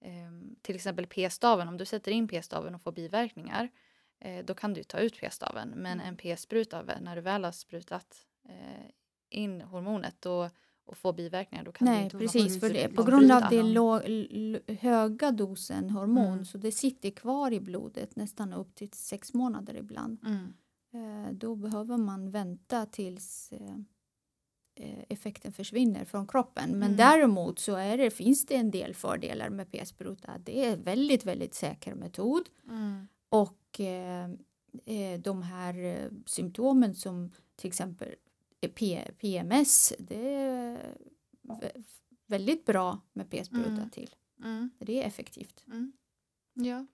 ehm, 0.01 0.55
till 0.61 0.75
exempel 0.75 1.07
p-staven, 1.07 1.67
om 1.67 1.77
du 1.77 1.85
sätter 1.85 2.11
in 2.11 2.27
p-staven 2.27 2.75
och 2.75 2.81
får 2.81 2.91
biverkningar 2.91 3.69
eh, 4.19 4.45
då 4.45 4.53
kan 4.53 4.73
du 4.73 4.83
ta 4.83 4.97
ut 4.99 5.19
p-staven. 5.19 5.69
Men 5.69 5.99
Mm. 5.99 6.07
en 6.07 6.17
p-spruta, 6.17 6.83
när 7.01 7.15
du 7.15 7.21
väl 7.21 7.43
har 7.43 7.51
sprutat 7.51 8.25
in 9.29 9.61
hormonet 9.61 10.15
då, 10.19 10.49
och 10.85 10.97
får 10.97 11.13
biverkningar 11.13 11.63
då 11.63 11.71
kan 11.71 11.85
Nej, 11.85 12.03
inte 12.03 12.17
precis. 12.17 12.59
För 12.59 12.69
det, 12.69 12.87
på 12.89 13.03
grund 13.03 13.31
av 13.31 13.41
det 13.49 13.59
l, 13.59 14.59
höga 14.79 15.31
dosen 15.31 15.89
hormon 15.89 16.33
Mm. 16.33 16.45
så 16.45 16.57
det 16.57 16.71
sitter 16.71 17.09
kvar 17.09 17.51
i 17.51 17.59
blodet 17.59 18.15
nästan 18.15 18.53
upp 18.53 18.75
till 18.75 18.89
sex 18.93 19.33
månader 19.33 19.75
ibland. 19.75 20.17
Mm. 20.25 20.53
Eh, 20.93 21.31
då 21.33 21.55
behöver 21.55 21.97
man 21.97 22.31
vänta 22.31 22.85
tills 22.85 23.51
eh, 23.51 23.75
eh, 24.75 25.03
effekten 25.09 25.51
försvinner 25.53 26.05
från 26.05 26.27
kroppen. 26.27 26.69
Men 26.69 26.83
Mm. 26.83 26.97
däremot 26.97 27.59
så 27.59 27.75
är 27.75 27.97
det, 27.97 28.09
finns 28.11 28.45
det 28.45 28.55
en 28.55 28.71
del 28.71 28.93
fördelar 28.95 29.49
med 29.49 29.71
p-spruta. 29.71 30.37
Det 30.37 30.65
är 30.65 30.73
en 30.73 30.83
väldigt, 30.83 31.25
väldigt 31.25 31.53
säker 31.53 31.95
metod. 31.95 32.49
Mm. 32.69 33.07
Och 33.29 33.79
eh, 33.79 34.29
eh, 34.85 35.19
de 35.19 35.41
här 35.41 35.83
eh, 35.83 36.09
symptomen 36.25 36.95
som 36.95 37.31
till 37.55 37.67
exempel 37.67 38.07
eh, 38.09 38.15
PMS, 38.67 39.93
det 39.99 40.29
är 40.33 40.95
vä- 41.43 41.83
väldigt 42.27 42.65
bra 42.65 42.99
med 43.13 43.29
p-spruta 43.29 43.69
Mm. 43.69 43.89
till. 43.89 44.15
Mm. 44.43 44.69
Det 44.79 45.03
är 45.03 45.07
effektivt. 45.07 45.63
Mm. 45.67 45.93
Ja. 46.53 46.85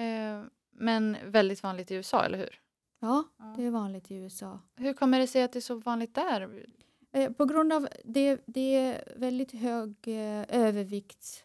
Eh, 0.00 0.44
men 0.70 1.16
väldigt 1.26 1.62
vanligt 1.62 1.90
i 1.90 1.94
USA, 1.94 2.24
eller 2.24 2.38
hur? 2.38 2.60
Ja, 3.00 3.24
Ja. 3.38 3.54
det 3.56 3.64
är 3.64 3.70
vanligt 3.70 4.10
i 4.10 4.14
USA. 4.14 4.60
Hur 4.76 4.92
kommer 4.92 5.18
det 5.18 5.26
sig 5.26 5.42
att 5.42 5.52
det 5.52 5.58
är 5.58 5.60
så 5.60 5.74
vanligt 5.74 6.14
där? 6.14 6.66
Eh, 7.12 7.32
på 7.32 7.44
grund 7.44 7.72
av 7.72 7.88
det, 8.04 8.40
det 8.46 8.74
är 8.76 9.14
väldigt 9.16 9.52
hög 9.52 9.94
eh, 10.08 10.44
övervikt 10.60 11.44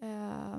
eh, 0.00 0.58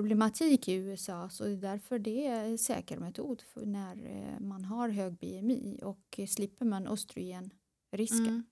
problematik 0.00 0.68
i 0.68 0.74
USA 0.74 1.28
så 1.28 1.44
det 1.44 1.50
är 1.50 1.56
därför 1.56 1.98
det 1.98 2.26
är 2.26 2.44
en 2.44 2.58
säker 2.58 2.98
metod 2.98 3.42
för 3.42 3.66
när 3.66 4.06
eh, 4.06 4.40
man 4.40 4.64
har 4.64 4.88
hög 4.88 5.12
BMI 5.12 5.80
och 5.82 6.20
slipper 6.28 6.64
man 6.64 6.86
östrogenrisken. 6.86 8.26
Mm. 8.26 8.44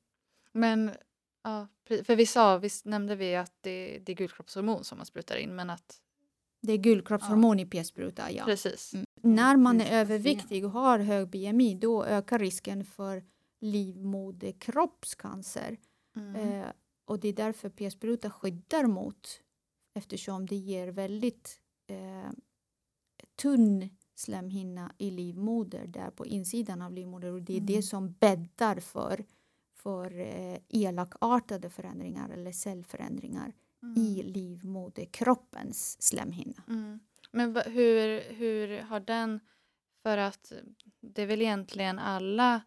Men, 0.53 0.91
ja, 1.45 1.69
för 2.05 2.17
vi 2.17 2.27
sa, 2.27 2.59
visst 2.59 2.85
nämnde 2.85 3.17
vi 3.17 3.37
att 3.37 3.53
det, 3.61 3.99
det 3.99 4.13
är 4.13 4.17
gulkroppshormon 4.17 4.85
som 4.85 4.99
man 4.99 5.07
sprutar 5.07 5.37
in, 5.37 5.57
men 5.57 5.71
att 5.71 6.01
Det 6.61 6.73
är 6.73 6.77
gulkroppshormon 6.77 7.61
i 7.61 7.67
p-spruta, 7.67 8.33
ja. 8.33 8.45
precis. 8.45 8.95
Mm. 8.95 9.07
När 9.23 9.57
man 9.57 9.77
är 9.77 9.79
Precis. 9.79 9.93
överviktig 9.93 10.65
och 10.65 10.71
har 10.71 10.99
hög 10.99 11.29
BMI 11.29 11.75
då 11.75 12.05
ökar 12.05 12.39
risken 12.39 12.85
för 12.85 13.25
livmoderkroppscancer. 13.61 15.77
Mm. 16.17 16.37
Eh, 16.37 16.67
och 17.05 17.21
det 17.21 17.29
är 17.29 17.33
därför 17.33 17.71
p-spruta 17.71 18.31
skyddar 18.31 18.87
mot 18.87 19.41
eftersom 19.99 20.47
det 20.47 20.57
ger 20.57 20.89
väldigt 20.89 21.61
eh, 21.87 22.31
tunn 23.43 23.89
slemhinna 24.15 24.93
i 24.99 25.11
livmoder 25.11 25.87
där 25.87 26.11
på 26.11 26.27
insidan 26.27 26.83
av 26.83 26.93
livmoder 26.93 27.33
och 27.33 27.43
det 27.43 27.53
är 27.53 27.57
Mm. 27.61 27.67
det 27.67 27.83
som 27.83 28.13
bäddar 28.13 28.81
för, 28.81 29.25
för 29.75 30.21
eh, 30.21 30.59
elakartade 30.69 31.71
förändringar 31.71 32.29
eller 32.31 32.53
cellförändringar 32.53 33.53
i 33.97 34.23
livmoderkroppens 34.23 36.03
slemhinna. 36.03 36.63
Mm. 36.69 37.01
Men 37.33 37.57
hur, 37.57 38.21
hur 38.35 38.81
har 38.81 39.01
den 39.01 39.41
För 40.03 40.19
att 40.19 40.53
det 41.01 41.23
är 41.23 41.27
väl 41.27 41.43
egentligen 41.43 41.99
alla 41.99 42.61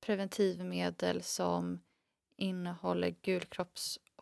preventivmedel 0.00 1.22
som 1.22 1.80
innehåller 2.36 3.10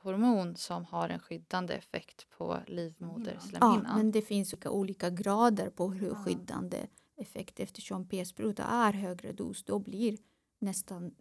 gulkroppshormon 0.02 0.56
som 0.56 0.84
har 0.84 1.08
en 1.08 1.18
skyddande 1.18 1.74
effekt 1.74 2.26
på 2.38 2.58
livmoderslemhinnan. 2.66 3.84
Ja, 3.88 3.96
men 3.96 4.12
det 4.12 4.22
finns 4.22 4.54
olika 4.64 5.10
grader 5.10 5.70
på 5.70 5.92
hur 5.92 6.14
skyddande 6.14 6.86
effekt 7.16 7.60
eftersom 7.60 8.08
p-spruta 8.08 8.64
är 8.64 8.92
högre 8.92 9.32
dos 9.32 9.64
då 9.64 9.78
blir 9.78 10.18
nästan 10.58 11.14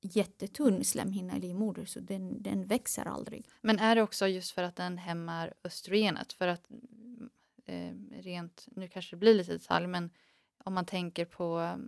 jättetunn 0.00 0.84
slemhinna 0.84 1.36
i 1.36 1.40
livmodern 1.40 1.86
så 1.86 2.00
den, 2.00 2.42
den 2.42 2.66
växer 2.66 3.06
aldrig. 3.06 3.48
Men 3.60 3.78
är 3.78 3.94
det 3.94 4.02
också 4.02 4.26
just 4.26 4.50
för 4.50 4.62
att 4.62 4.76
den 4.76 4.98
hämmar 4.98 5.54
östrogenet? 5.64 6.32
För 6.32 6.48
att 6.48 6.70
eh, 7.64 7.94
rent, 8.10 8.66
nu 8.76 8.88
kanske 8.88 9.16
det 9.16 9.20
blir 9.20 9.34
lite 9.34 9.52
detalj, 9.52 9.86
men 9.86 10.10
om 10.64 10.74
man 10.74 10.86
tänker 10.86 11.24
på 11.24 11.78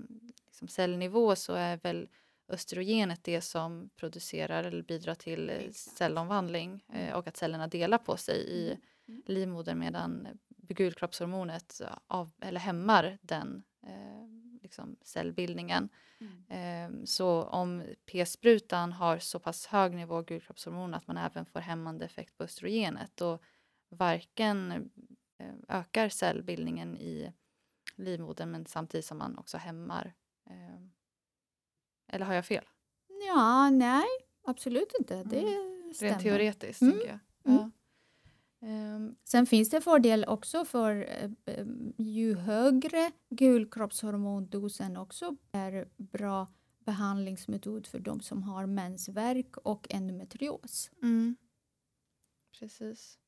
liksom 0.46 0.68
cellnivå 0.68 1.36
så 1.36 1.52
är 1.52 1.76
väl 1.76 2.08
östrogenet 2.48 3.24
det 3.24 3.40
som 3.40 3.90
producerar 3.96 4.64
eller 4.64 4.82
bidrar 4.82 5.14
till 5.14 5.50
Exakt. 5.50 5.96
cellomvandling 5.96 6.84
eh, 6.92 7.02
mm. 7.02 7.14
och 7.14 7.26
att 7.26 7.36
cellerna 7.36 7.66
delar 7.66 7.98
på 7.98 8.16
sig 8.16 8.36
i 8.36 8.66
mm. 8.66 8.80
mm. 9.08 9.22
livmodern 9.26 9.78
medan 9.78 10.28
gulkroppshormonet 10.56 11.80
av, 12.06 12.32
eller 12.40 12.60
hämmar 12.60 13.18
den 13.22 13.62
eh, 13.86 14.62
liksom 14.62 14.96
cellbildningen. 15.02 15.88
Mm. 16.18 16.44
Eh, 16.48 17.04
så 17.04 17.42
om 17.42 17.82
p-sprutan 18.06 18.92
har 18.92 19.18
så 19.18 19.38
pass 19.38 19.66
hög 19.66 19.94
nivå 19.94 20.22
gulkroppshormon 20.22 20.94
att 20.94 21.06
man 21.06 21.16
även 21.16 21.46
får 21.46 21.60
hämmande 21.60 22.04
effekt 22.04 22.38
på 22.38 22.44
östrogenet 22.44 23.12
då 23.14 23.38
varken 23.88 24.72
eh, 25.38 25.54
ökar 25.68 26.08
cellbildningen 26.08 26.96
i 26.96 27.32
livmodern 27.96 28.50
men 28.50 28.66
samtidigt 28.66 29.06
som 29.06 29.18
man 29.18 29.38
också 29.38 29.58
hämmar. 29.58 30.14
Eh, 32.14 32.16
eller 32.16 32.26
har 32.26 32.34
jag 32.34 32.46
fel? 32.46 32.64
Ja, 33.26 33.70
nej, 33.70 34.06
absolut 34.44 34.92
inte. 34.98 35.22
Det 35.24 35.40
mm. 35.40 35.94
stämmer. 35.94 36.12
Rent 36.12 36.22
teoretiskt, 36.22 36.82
mm. 36.82 36.92
tänker 36.92 37.08
jag. 37.08 37.18
Mm. 37.52 37.58
Ja. 37.58 37.70
Um, 38.66 39.16
Sen 39.24 39.46
finns 39.46 39.70
det 39.70 39.80
fördel 39.80 40.24
också 40.24 40.64
för 40.64 41.08
uh, 41.46 41.66
ju 41.98 42.34
högre 42.34 43.10
gulkroppshormondosen 43.30 44.96
också 44.96 45.36
är 45.52 45.88
bra 45.96 46.46
behandlingsmetod 46.78 47.86
för 47.86 47.98
de 47.98 48.20
som 48.20 48.42
har 48.42 48.66
mensvärk 48.66 49.56
och 49.56 49.86
endometrios. 49.90 50.90
Mm. 51.02 51.36
Precis. 52.58 53.18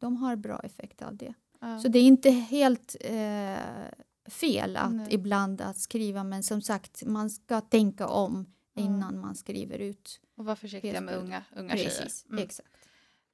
De 0.00 0.16
har 0.16 0.36
bra 0.36 0.60
effekt 0.60 1.02
av 1.02 1.16
det. 1.16 1.34
Ja. 1.60 1.78
Så 1.78 1.88
det 1.88 1.98
är 1.98 2.02
inte 2.02 2.30
helt 2.30 2.96
uh, 3.04 3.88
fel 4.28 4.76
att 4.76 4.92
Nej. 4.92 5.06
ibland 5.10 5.60
att 5.60 5.78
skriva 5.78 6.24
men 6.24 6.42
som 6.42 6.62
sagt 6.62 7.02
man 7.04 7.30
ska 7.30 7.60
tänka 7.60 8.06
om 8.06 8.46
innan 8.78 9.14
ja. 9.14 9.20
man 9.20 9.34
skriver 9.34 9.78
ut. 9.78 10.20
Och 10.36 10.44
vara 10.44 10.56
försiktiga 10.56 11.00
med 11.00 11.14
unga, 11.14 11.44
unga 11.56 11.74
Precis, 11.74 11.96
tjejer. 11.96 12.32
Mm. 12.32 12.44
Exakt. 12.44 12.68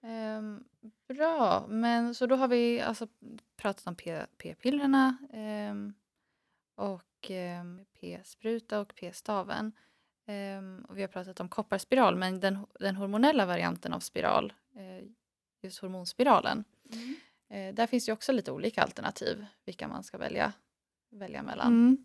Um, 0.03 0.65
bra, 1.09 1.67
men 1.69 2.15
så 2.15 2.27
då 2.27 2.37
har 2.37 2.49
vi 2.49 2.81
alltså 2.81 3.09
pratat 3.57 3.87
om 3.87 3.95
p-pillerna 4.39 5.17
um, 5.33 5.95
och 6.75 7.31
um, 7.31 7.85
p-spruta 8.01 8.81
och 8.81 8.95
p-staven. 8.95 9.73
och 10.89 10.99
vi 10.99 11.01
har 11.01 11.09
pratat 11.09 11.41
om 11.41 11.49
kopparspiral, 11.49 12.17
men 12.17 12.41
den, 12.41 12.67
den 12.81 12.97
hormonella 12.97 13.47
varianten 13.47 13.93
av 13.93 14.01
spiral, 14.01 14.53
uh, 14.77 15.09
just 15.63 15.79
hormonspiralen, 15.79 16.65
mm. 16.93 17.69
uh, 17.69 17.75
där 17.75 17.87
finns 17.87 18.09
ju 18.09 18.13
också 18.13 18.33
lite 18.33 18.53
olika 18.53 18.83
alternativ 18.83 19.47
vilka 19.65 19.89
man 19.89 20.05
ska 20.05 20.19
välja, 20.19 20.53
välja 21.15 21.43
mellan. 21.43 21.67
Mm. 21.67 22.05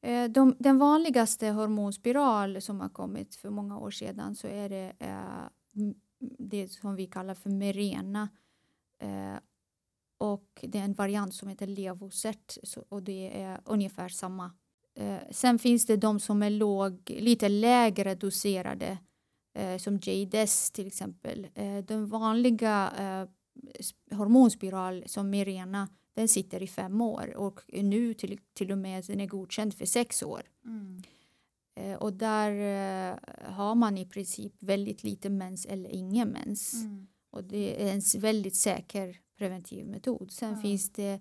Eh, 0.00 0.30
de, 0.30 0.56
den 0.58 0.78
vanligaste 0.78 1.48
hormonspiral 1.48 2.62
som 2.62 2.80
har 2.80 2.88
kommit 2.88 3.34
för 3.34 3.50
många 3.50 3.78
år 3.78 3.90
sedan 3.90 4.34
så 4.34 4.46
är 4.46 4.68
det 4.68 4.92
eh, 4.98 5.48
det 6.38 6.68
som 6.68 6.96
vi 6.96 7.06
kallar 7.06 7.34
för 7.34 7.50
Merena. 7.50 8.28
Eh, 9.02 9.38
och 10.18 10.64
det 10.68 10.78
är 10.78 10.84
en 10.84 10.94
variant 10.94 11.34
som 11.34 11.48
heter 11.48 11.66
Levocert 11.66 12.58
och 12.88 13.02
det 13.02 13.42
är 13.42 13.60
ungefär 13.64 14.08
samma. 14.08 14.52
Eh, 14.94 15.18
sen 15.30 15.58
finns 15.58 15.86
det 15.86 15.96
de 15.96 16.20
som 16.20 16.42
är 16.42 16.50
låg, 16.50 17.10
lite 17.20 17.48
lägre 17.48 18.14
doserade 18.14 18.98
eh, 19.54 19.78
som 19.78 19.96
JDES 19.96 20.70
till 20.70 20.86
exempel. 20.86 21.46
Eh, 21.54 21.78
den 21.78 22.06
vanliga 22.06 22.92
eh, 22.98 23.28
hormonspiral 24.16 25.04
som 25.06 25.30
Mirena 25.30 25.88
den 26.18 26.28
sitter 26.28 26.62
i 26.62 26.66
fem 26.66 27.00
år 27.00 27.36
och 27.36 27.60
nu 27.72 28.14
till, 28.14 28.40
till 28.52 28.72
och 28.72 28.78
med 28.78 29.04
den 29.06 29.20
är 29.20 29.26
godkänd 29.26 29.74
för 29.74 29.86
sex 29.86 30.22
år. 30.22 30.42
Mm. 30.64 31.02
Eh, 31.74 31.94
och 31.94 32.12
där 32.12 32.50
eh, 32.50 33.18
har 33.52 33.74
man 33.74 33.98
i 33.98 34.06
princip 34.06 34.52
väldigt 34.62 35.04
lite 35.04 35.30
mens 35.30 35.66
eller 35.66 35.90
ingen 35.90 36.28
mens. 36.28 36.74
Mm. 36.74 37.06
Och 37.30 37.44
det 37.44 37.82
är 37.82 37.94
en 37.94 38.20
väldigt 38.20 38.56
säker 38.56 39.16
preventiv 39.38 39.86
metod. 39.86 40.30
Sen 40.30 40.48
mm. 40.48 40.62
finns 40.62 40.92
det 40.92 41.20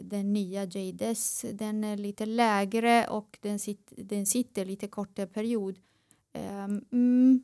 den 0.00 0.32
nya 0.32 0.64
JDS, 0.64 1.44
den 1.52 1.84
är 1.84 1.96
lite 1.96 2.26
lägre 2.26 3.08
och 3.08 3.38
den, 3.40 3.58
sit, 3.58 3.92
den 3.96 4.26
sitter 4.26 4.64
lite 4.64 4.88
kortare 4.88 5.26
period. 5.26 5.78
Um, 6.64 7.42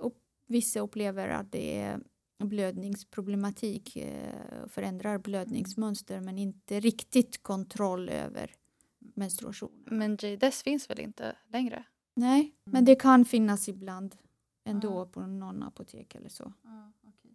och 0.00 0.14
vissa 0.46 0.80
upplever 0.80 1.28
att 1.28 1.52
det 1.52 1.78
är 1.78 2.00
blödningsproblematik, 2.38 3.96
uh, 3.96 4.68
förändrar 4.68 5.18
blödningsmönster 5.18 6.14
mm. 6.14 6.24
men 6.24 6.38
inte 6.38 6.80
riktigt 6.80 7.42
kontroll 7.42 8.08
över 8.08 8.54
menstruation. 8.98 9.84
Men 9.86 10.16
JDS 10.20 10.62
finns 10.62 10.90
väl 10.90 11.00
inte 11.00 11.36
längre? 11.48 11.84
Nej, 12.14 12.40
mm. 12.40 12.52
men 12.64 12.84
det 12.84 12.94
kan 12.94 13.24
finnas 13.24 13.68
ibland 13.68 14.16
ändå 14.64 15.00
ah. 15.00 15.06
på 15.06 15.20
någon 15.20 15.62
apotek 15.62 16.14
eller 16.14 16.28
så. 16.28 16.44
Ah, 16.44 17.08
okay. 17.08 17.30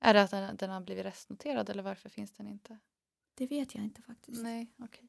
Är 0.00 0.14
det 0.14 0.22
att 0.22 0.30
den, 0.30 0.56
den, 0.56 0.70
har 0.70 0.80
blivit 0.80 1.04
restnoterad 1.04 1.70
eller 1.70 1.82
varför 1.82 2.08
finns 2.08 2.32
den 2.32 2.48
inte? 2.48 2.78
Det 3.34 3.46
vet 3.46 3.74
jag 3.74 3.84
inte 3.84 4.02
faktiskt. 4.02 4.42
Nej, 4.42 4.72
okay. 4.78 5.08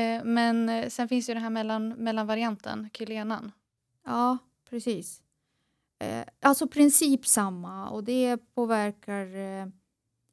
Eh, 0.00 0.24
men 0.24 0.68
eh, 0.68 0.88
sen 0.88 1.08
finns 1.08 1.28
ju 1.28 1.34
den 1.34 1.42
här 1.42 1.50
mellan, 1.50 1.88
mellanvarianten, 1.88 2.90
kylenan. 2.92 3.52
Ja, 4.04 4.38
precis. 4.70 5.22
Eh, 5.98 6.24
alltså 6.40 6.68
princip 6.68 7.26
samma 7.26 7.90
och 7.90 8.04
det 8.04 8.36
påverkar 8.54 9.36
eh, 9.36 9.66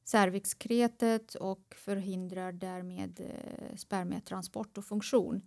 cervixkretet 0.03 1.35
och 1.35 1.75
förhindrar 1.75 2.51
därmed 2.51 3.19
eh, 3.19 3.75
spermietransport 3.75 4.77
och 4.77 4.85
funktion. 4.85 5.41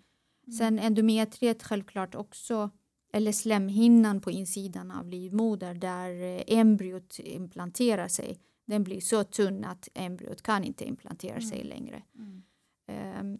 Mm. 0.46 0.58
Sen 0.58 0.78
endometriet 0.78 1.62
självklart 1.62 2.14
också, 2.14 2.70
eller 3.12 3.32
slemhinnan 3.32 4.20
på 4.20 4.30
insidan 4.30 4.90
av 4.90 5.08
livmoder 5.08 5.74
där 5.74 6.10
eh, 6.10 6.58
embryot 6.58 7.18
implanterar 7.18 8.08
sig. 8.08 8.38
Den 8.66 8.84
blir 8.84 9.00
så 9.00 9.24
tunn 9.24 9.64
att 9.64 9.88
embryot 9.94 10.42
kan 10.42 10.64
inte 10.64 10.84
implantera 10.84 11.36
mm. 11.36 11.48
sig 11.48 11.64
längre. 11.64 12.02
Mm. 12.18 12.42
Um, 13.20 13.38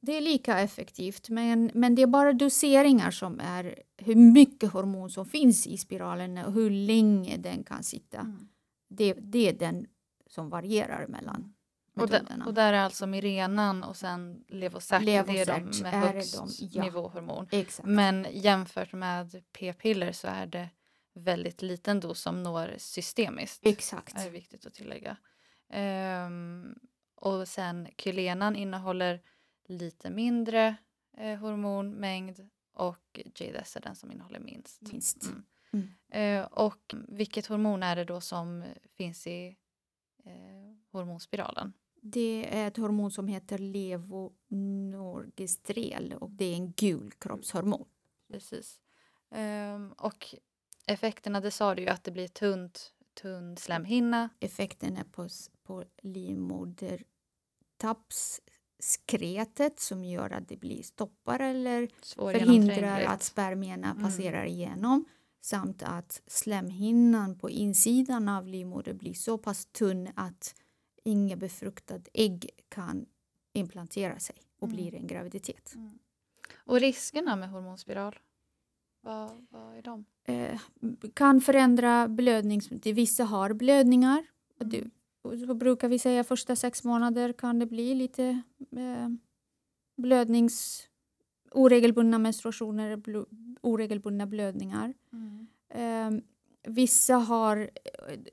det 0.00 0.16
är 0.16 0.20
lika 0.20 0.60
effektivt 0.60 1.28
men, 1.28 1.70
men 1.74 1.94
det 1.94 2.02
är 2.02 2.06
bara 2.06 2.32
doseringar 2.32 3.10
som 3.10 3.40
är 3.40 3.82
hur 3.96 4.14
mycket 4.14 4.72
hormon 4.72 5.10
som 5.10 5.26
finns 5.26 5.66
i 5.66 5.76
spiralen 5.76 6.38
och 6.38 6.52
hur 6.52 6.70
länge 6.70 7.36
den 7.36 7.64
kan 7.64 7.82
sitta. 7.82 8.18
Mm. 8.18 8.48
Det, 8.88 9.12
det 9.12 9.48
är 9.48 9.52
den 9.52 9.86
som 10.26 10.50
varierar 10.50 11.06
mellan 11.06 11.54
och, 11.94 12.08
den, 12.08 12.42
och 12.42 12.54
där 12.54 12.72
är 12.72 12.78
alltså 12.78 13.06
Mirenan 13.06 13.82
och 13.82 13.96
sen 13.96 14.44
Levocert, 14.48 15.02
Levocert 15.02 15.46
det 15.46 15.52
är 15.52 15.60
de 15.60 15.82
med 15.82 15.92
högst 15.92 16.58
de, 16.58 16.68
ja. 16.72 16.84
nivåhormon. 16.84 17.48
Exakt. 17.50 17.88
Men 17.88 18.26
jämfört 18.30 18.92
med 18.92 19.42
p-piller 19.58 20.12
så 20.12 20.28
är 20.28 20.46
det 20.46 20.68
väldigt 21.14 21.62
liten 21.62 22.00
dos 22.00 22.20
som 22.20 22.42
når 22.42 22.74
systemiskt. 22.78 23.66
Exakt. 23.66 24.16
Det 24.16 24.22
är 24.22 24.30
viktigt 24.30 24.66
att 24.66 24.74
tillägga. 24.74 25.16
Um, 26.26 26.74
och 27.16 27.48
sen 27.48 27.88
Kylenan 27.98 28.56
innehåller 28.56 29.20
lite 29.72 30.10
mindre 30.10 30.76
eh, 31.16 31.38
hormonmängd 31.38 32.50
och 32.72 33.20
JDS 33.34 33.76
är 33.76 33.80
den 33.80 33.96
som 33.96 34.12
innehåller 34.12 34.40
minst. 34.40 34.82
minst. 34.82 35.22
Mm. 35.22 35.44
Mm. 35.72 35.88
Uh, 36.40 36.46
och 36.46 36.94
vilket 37.08 37.46
hormon 37.46 37.82
är 37.82 37.96
det 37.96 38.04
då 38.04 38.20
som 38.20 38.64
finns 38.96 39.26
i 39.26 39.56
eh, 40.24 40.76
hormonspiralen? 40.90 41.72
Det 42.02 42.58
är 42.58 42.68
ett 42.68 42.76
hormon 42.76 43.10
som 43.10 43.28
heter 43.28 43.58
levonorgestrel 43.58 46.12
och 46.12 46.30
det 46.30 46.44
är 46.44 46.54
en 46.54 46.72
gul 46.72 47.12
kroppshormon. 47.12 47.88
Precis. 48.28 48.80
Um, 49.30 49.92
och 49.92 50.34
effekterna, 50.86 51.40
det 51.40 51.50
sa 51.50 51.74
du 51.74 51.82
ju 51.82 51.88
att 51.88 52.04
det 52.04 52.10
blir 52.10 52.28
tunt, 52.28 52.92
tunn 53.14 53.56
slemhinna. 53.56 54.28
Effekten 54.40 54.96
är 54.96 55.04
på, 55.04 55.28
på 55.62 55.84
livmodertappskretet 58.82 59.80
som 59.80 60.04
gör 60.04 60.30
att 60.30 60.48
det 60.48 60.56
blir 60.56 60.82
stoppar 60.82 61.40
eller 61.40 61.88
förhindrar 62.32 63.00
att 63.00 63.22
spermierna 63.22 63.90
mm. 63.90 64.02
passerar 64.02 64.44
igenom 64.44 65.04
samt 65.40 65.82
att 65.82 66.22
slemhinnan 66.26 67.38
på 67.38 67.50
insidan 67.50 68.28
av 68.28 68.46
livmodern 68.46 68.98
blir 68.98 69.14
så 69.14 69.38
pass 69.38 69.66
tunn 69.66 70.08
att 70.14 70.54
inga 71.04 71.36
befruktade 71.36 72.10
ägg 72.14 72.50
kan 72.68 73.06
implanterar 73.54 74.18
sig 74.18 74.36
och 74.60 74.68
Mm. 74.68 74.76
blir 74.76 74.94
en 74.94 75.06
graviditet. 75.06 75.74
Och 76.66 76.80
riskerna 76.80 77.36
med 77.36 77.50
hormonspiral? 77.50 78.18
Vad, 79.04 79.46
vad 79.50 79.76
är 79.76 79.82
de? 79.82 80.04
Eh, 80.24 80.60
kan 81.14 81.40
förändra 81.40 82.08
blödnings... 82.08 82.68
det- 82.68 82.92
Vissa 82.92 83.24
har 83.24 83.52
blödningar. 83.52 84.26
Och 84.58 84.62
Mm. 84.66 84.70
det, 84.70 84.90
så 85.22 85.54
brukar 85.54 85.88
vi 85.88 85.98
säga 85.98 86.24
första 86.24 86.56
sex 86.56 86.84
månader 86.84 87.32
kan 87.32 87.58
det 87.58 87.66
bli 87.66 87.94
lite 87.94 88.42
eh, 88.70 89.08
blödnings... 89.96 90.88
oregelbundna 91.54 92.18
menstruationer, 92.18 92.96
blo, 92.96 93.26
oregelbundna 93.60 94.26
blödningar. 94.26 94.94
Eh, 95.68 96.10
vissa, 96.68 97.14
har, 97.14 97.70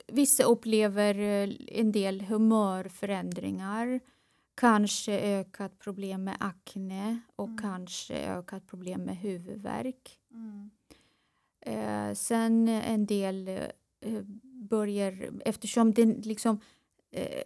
vissa 0.06 0.44
upplever 0.44 1.14
eh, 1.18 1.50
en 1.68 1.92
del 1.92 2.20
humörförändringar. 2.20 4.00
Kanske 4.54 5.20
ökat 5.20 5.78
problem 5.78 6.24
med 6.24 6.36
akne 6.40 7.20
och 7.36 7.48
Mm. 7.48 7.58
kanske 7.58 8.14
ökat 8.14 8.66
problem 8.66 9.00
med 9.00 9.16
huvudvärk. 9.16 10.18
Eh, 11.60 12.14
sen 12.14 12.68
en 12.68 13.06
del 13.06 13.48
eh, 13.48 14.22
börjar, 14.42 15.30
eftersom 15.44 15.92
det 15.92 16.26
liksom 16.26 16.60
eh, 17.10 17.42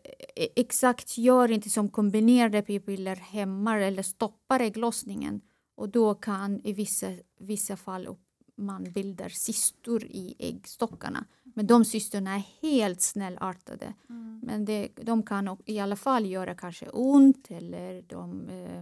exakt 0.56 1.18
gör 1.18 1.50
inte 1.50 1.70
som 1.70 1.88
kombinerade 1.88 2.62
p-piller 2.62 3.16
hämmar 3.16 3.78
eller 3.78 4.02
stoppar 4.02 4.60
ägglossningen 4.60 5.40
och 5.76 5.88
då 5.88 6.14
kan 6.14 6.60
i 6.64 6.72
vissa, 6.72 7.06
vissa 7.38 7.76
fall 7.76 8.06
upp- 8.06 8.20
man 8.56 8.84
bildar 8.92 9.28
cystor 9.28 10.04
i 10.04 10.34
äggstockarna. 10.38 11.24
Men 11.42 11.66
de 11.66 11.84
cystorna 11.84 12.34
är 12.34 12.42
helt 12.62 13.00
snällartade. 13.00 13.94
Men 14.42 14.64
det, 14.64 14.88
de 14.96 15.22
kan 15.22 15.56
i 15.66 15.78
alla 15.78 15.96
fall 15.96 16.26
göra 16.26 16.54
kanske 16.54 16.88
ont 16.88 17.50
eller 17.50 18.02
de, 18.02 18.48
eh, 18.48 18.78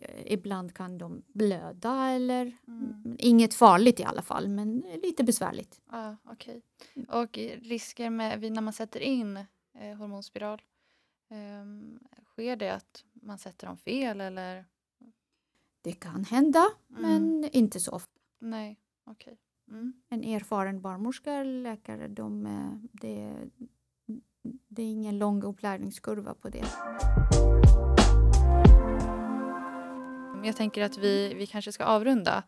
eh, 0.00 0.32
ibland 0.32 0.74
kan 0.74 0.98
de 0.98 1.22
blöda 1.34 2.06
eller 2.10 2.56
Mm. 2.68 3.16
inget 3.18 3.54
farligt 3.54 4.00
i 4.00 4.04
alla 4.04 4.22
fall 4.22 4.48
men 4.48 4.84
lite 5.02 5.24
besvärligt. 5.24 5.80
Ja, 5.90 6.16
okej. 6.24 6.62
Och 7.08 7.38
risker 7.62 8.10
med 8.10 8.52
när 8.52 8.62
man 8.62 8.72
sätter 8.72 9.00
in 9.00 9.44
eh, 9.80 9.96
hormonspiral? 9.96 10.62
ehm, 11.30 11.98
sker 12.24 12.56
det 12.56 12.70
att 12.74 13.04
man 13.12 13.38
sätter 13.38 13.66
dem 13.66 13.76
fel 13.76 14.20
eller? 14.20 14.64
Det 15.82 15.92
kan 15.92 16.24
hända 16.24 16.66
Mm. 16.90 17.02
men 17.02 17.50
inte 17.52 17.80
så 17.80 17.90
ofta. 17.92 18.12
Nej, 18.38 18.80
okej. 19.04 19.38
Mm. 19.68 19.92
En 20.08 20.24
erfaren 20.24 20.80
barnmorska 20.80 21.32
eller 21.32 21.62
läkare, 21.62 22.08
de, 22.08 22.46
eh, 22.46 22.88
det, 22.92 23.34
det 24.68 24.82
är 24.82 24.86
ingen 24.86 25.18
lång 25.18 25.42
upplärningskurva 25.42 26.34
på 26.34 26.48
det. 26.48 26.64
Jag 30.44 30.56
tänker 30.56 30.82
att 30.84 30.98
vi, 30.98 31.34
vi 31.34 31.46
kanske 31.46 31.72
ska 31.72 31.84
avrunda 31.84 32.42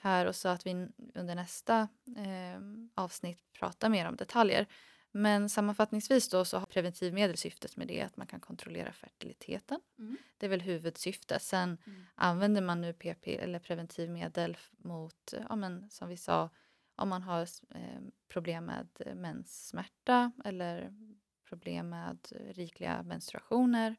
här 0.00 0.26
och 0.26 0.36
så 0.36 0.48
att 0.48 0.66
vi 0.66 0.88
under 1.14 1.34
nästa 1.34 1.88
eh, 2.16 2.60
avsnitt 2.94 3.52
pratar 3.52 3.88
mer 3.88 4.08
om 4.08 4.16
detaljer. 4.16 4.66
Men 5.12 5.48
sammanfattningsvis 5.48 6.28
då 6.28 6.44
så 6.44 6.58
har 6.58 6.66
preventivmedel 6.66 7.36
syftet 7.36 7.76
med 7.76 7.88
det 7.88 8.00
att 8.00 8.16
man 8.16 8.26
kan 8.26 8.40
kontrollera 8.40 8.92
fertiliteten. 8.92 9.80
Mm. 9.98 10.16
Det 10.38 10.46
är 10.46 10.50
väl 10.50 10.60
huvudsyftet. 10.60 11.42
Sen 11.42 11.78
Mm. 11.86 12.04
använder 12.14 12.62
man 12.62 12.80
nu 12.80 12.92
PP 12.92 13.36
eller 13.38 13.58
preventivmedel 13.58 14.56
mot, 14.70 15.34
ja 15.48 15.56
men 15.56 15.90
som 15.90 16.08
vi 16.08 16.16
sa, 16.16 16.50
om 16.96 17.08
man 17.08 17.22
har 17.22 17.40
eh, 17.70 18.00
problem 18.28 18.64
med 18.64 18.88
eh, 18.98 19.14
menssmärta 19.14 20.32
eller 20.44 20.94
problem 21.48 21.88
med 21.88 22.18
rikliga 22.50 23.02
menstruationer. 23.02 23.96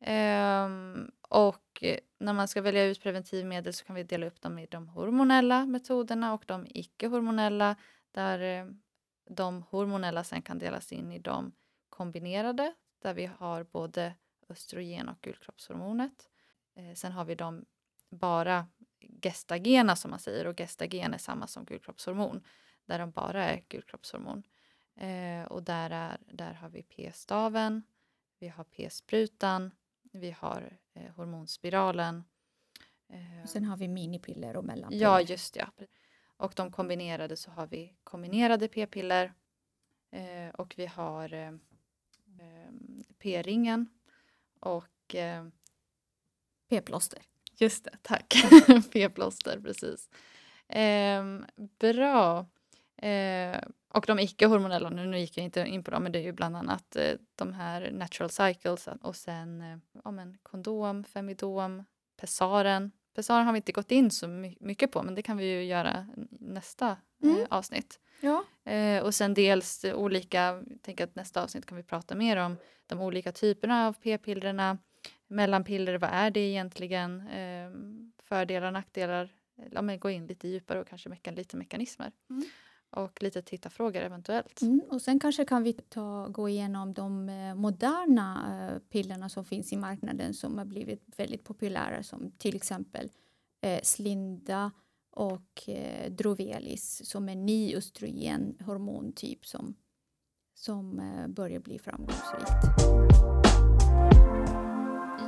Ehm, 0.00 1.10
och 1.28 1.84
när 2.18 2.32
man 2.32 2.48
ska 2.48 2.62
välja 2.62 2.84
ut 2.84 3.02
preventivmedel 3.02 3.72
så 3.72 3.84
kan 3.84 3.96
vi 3.96 4.02
dela 4.02 4.26
upp 4.26 4.40
dem 4.40 4.58
i 4.58 4.66
de 4.66 4.88
hormonella 4.88 5.66
metoderna 5.66 6.34
och 6.34 6.44
de 6.46 6.66
icke-hormonella 6.70 7.76
där 8.12 8.38
eh, 8.40 8.66
de 9.24 9.62
hormonella 9.62 10.24
sen 10.24 10.42
kan 10.42 10.58
delas 10.58 10.92
in 10.92 11.12
i 11.12 11.18
de 11.18 11.52
kombinerade 11.88 12.74
där 12.98 13.14
vi 13.14 13.26
har 13.26 13.64
både 13.64 14.14
östrogen 14.48 15.08
och 15.08 15.20
gulkroppshormonet. 15.20 16.30
Eh, 16.74 16.94
sen 16.94 17.12
har 17.12 17.24
vi 17.24 17.34
de 17.34 17.64
bara 18.10 18.66
gestagena 19.22 19.96
som 19.96 20.10
man 20.10 20.20
säger 20.20 20.46
och 20.46 20.56
gestagen 20.58 21.14
är 21.14 21.18
samma 21.18 21.46
som 21.46 21.64
gulkroppshormon 21.64 22.44
där 22.84 22.98
de 22.98 23.10
bara 23.10 23.44
är 23.44 23.64
gulkroppshormon. 23.68 24.42
Eh, 24.96 25.44
och 25.44 25.62
där, 25.62 25.90
är, 25.90 26.18
där 26.26 26.52
har 26.52 26.68
vi 26.68 26.82
p-staven, 26.82 27.82
vi 28.38 28.48
har 28.48 28.64
p-sprutan, 28.64 29.70
vi 30.02 30.30
har 30.30 30.78
eh, 30.94 31.12
hormonspiralen. 31.12 32.24
Eh, 33.08 33.46
Sen 33.46 33.64
har 33.64 33.76
vi 33.76 33.88
minipiller 33.88 34.56
och 34.56 34.64
mellanpiller. 34.64 35.02
Ja, 35.02 35.20
just 35.20 35.56
ja. 35.56 35.70
Och 36.40 36.52
de 36.56 36.72
kombinerade 36.72 37.36
så 37.36 37.50
har 37.50 37.66
vi 37.66 37.92
kombinerade 38.04 38.68
p-piller 38.68 39.32
eh, 40.10 40.54
och 40.54 40.74
vi 40.76 40.86
har 40.86 41.34
eh, 41.34 41.48
eh, 42.38 42.72
p-ringen 43.18 43.88
och 44.60 45.14
eh, 45.14 45.44
P-plåster. 46.68 47.22
Just 47.56 47.84
det, 47.84 47.96
tack. 48.02 48.34
P-plåster, 48.92 49.60
precis. 49.60 50.10
Ehm, 50.68 51.44
bra. 51.78 52.46
Eh, 52.96 53.60
och 53.88 54.04
de 54.06 54.18
icke-hormonella, 54.18 54.90
nu, 54.90 55.06
nu 55.06 55.18
gick 55.18 55.36
jag 55.36 55.44
inte 55.44 55.60
in 55.60 55.84
på 55.84 55.90
dem, 55.90 56.02
men 56.02 56.12
det 56.12 56.18
är 56.18 56.22
ju 56.22 56.32
bland 56.32 56.56
annat 56.56 56.96
eh, 56.96 57.14
de 57.34 57.52
här 57.52 57.90
natural 57.90 58.30
cycles 58.30 58.88
och 59.02 59.16
sen 59.16 59.80
ja, 60.04 60.10
men 60.10 60.38
kondom, 60.42 61.04
femidom, 61.04 61.84
pessaren. 62.16 62.90
Pessaren 63.14 63.46
har 63.46 63.52
vi 63.52 63.56
inte 63.56 63.72
gått 63.72 63.90
in 63.90 64.10
så 64.10 64.28
my- 64.28 64.56
mycket 64.60 64.92
på, 64.92 65.02
men 65.02 65.14
det 65.14 65.22
kan 65.22 65.36
vi 65.36 65.44
ju 65.44 65.64
göra 65.64 66.06
nästa 66.30 66.88
eh, 66.90 66.96
Mm. 67.30 67.46
avsnitt. 67.50 68.00
Ja. 68.20 68.44
Eh, 68.72 69.02
och 69.02 69.14
sen 69.14 69.34
dels 69.34 69.84
olika, 69.84 70.38
jag 70.40 70.82
tänker 70.82 71.04
att 71.04 71.14
nästa 71.14 71.42
avsnitt 71.42 71.66
kan 71.66 71.76
vi 71.76 71.82
prata 71.82 72.14
mer 72.14 72.36
om 72.36 72.56
de 72.86 73.00
olika 73.00 73.32
typerna 73.32 73.86
av 73.86 73.92
p-pillerna, 73.92 74.78
mellanpiller, 75.28 75.98
vad 75.98 76.10
är 76.12 76.30
det 76.30 76.40
egentligen, 76.40 77.20
eh, 77.28 77.70
fördelar, 78.22 78.70
nackdelar, 78.70 79.28
ja, 79.70 79.82
men 79.82 79.98
gå 79.98 80.10
in 80.10 80.26
lite 80.26 80.48
djupare 80.48 80.80
och 80.80 80.88
kanske 80.88 81.08
meka, 81.08 81.30
lite 81.30 81.56
mekanismer. 81.56 82.12
Mm. 82.30 82.44
Och 82.90 83.22
lite 83.22 83.42
tittarfrågor 83.42 84.00
eventuellt. 84.00 84.62
Mm, 84.62 84.80
och 84.88 85.02
sen 85.02 85.20
kanske 85.20 85.44
kan 85.44 85.62
vi 85.62 85.72
ta, 85.72 86.28
gå 86.28 86.48
igenom 86.48 86.94
de 86.94 87.28
eh, 87.28 87.54
moderna 87.54 88.58
eh, 88.72 88.78
pillerna 88.78 89.28
som 89.28 89.44
finns 89.44 89.72
i 89.72 89.76
marknaden 89.76 90.34
som 90.34 90.58
har 90.58 90.64
blivit 90.64 91.04
väldigt 91.16 91.44
populära 91.44 92.02
som 92.02 92.30
till 92.38 92.56
exempel 92.56 93.10
eh, 93.60 93.80
Slinda 93.82 94.70
och 95.10 95.68
eh, 95.68 96.10
Drovelis 96.10 97.10
som 97.10 97.28
är 97.28 97.34
ny 97.34 97.76
östrogenhormontyp 97.76 99.46
som, 99.46 99.74
som 100.54 101.00
eh, 101.00 101.28
börjar 101.28 101.60
bli 101.60 101.78
framgångsrikt. 101.78 102.50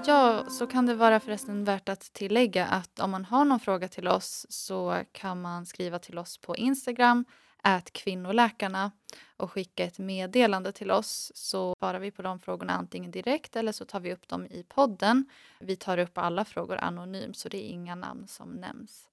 Ja, 0.06 0.46
så 0.48 0.66
kan 0.66 0.86
det 0.86 0.94
vara 0.94 1.20
förresten 1.20 1.64
värt 1.64 1.88
att 1.88 2.00
tillägga 2.00 2.66
att 2.66 3.00
om 3.00 3.10
man 3.10 3.24
har 3.24 3.44
någon 3.44 3.60
fråga 3.60 3.88
till 3.88 4.08
oss 4.08 4.46
så 4.48 5.02
kan 5.12 5.40
man 5.40 5.66
skriva 5.66 5.98
till 5.98 6.18
oss 6.18 6.38
på 6.38 6.56
Instagram, 6.56 7.24
ät 7.62 7.92
kvinnoläkarna 7.92 8.90
och 9.36 9.52
skicka 9.52 9.84
ett 9.84 9.98
meddelande 9.98 10.72
till 10.72 10.90
oss 10.90 11.32
så 11.34 11.74
svarar 11.78 11.98
vi 11.98 12.10
på 12.10 12.22
de 12.22 12.38
frågorna 12.38 12.72
antingen 12.72 13.10
direkt 13.10 13.56
eller 13.56 13.72
så 13.72 13.84
tar 13.84 14.00
vi 14.00 14.12
upp 14.12 14.28
dem 14.28 14.46
i 14.46 14.64
podden. 14.68 15.24
Vi 15.60 15.76
tar 15.76 15.98
upp 15.98 16.18
alla 16.18 16.44
frågor 16.44 16.76
anonymt 16.76 17.36
så 17.36 17.48
det 17.48 17.56
är 17.56 17.68
inga 17.68 17.94
namn 17.94 18.28
som 18.28 18.48
nämns. 18.48 19.08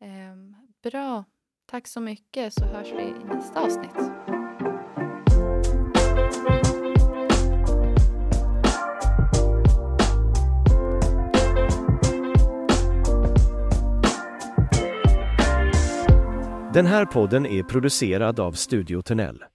Ehm, 0.00 0.56
bra, 0.82 1.24
tack 1.66 1.86
så 1.86 2.00
mycket 2.00 2.54
så 2.54 2.64
hörs 2.64 2.92
vi 2.92 3.02
i 3.02 3.24
nästa 3.24 3.60
avsnitt. 3.60 4.43
Den 16.74 16.86
här 16.86 17.04
podden 17.04 17.46
är 17.46 17.62
producerad 17.62 18.40
av 18.40 18.52
Studio 18.52 19.02
Tunnel. 19.02 19.53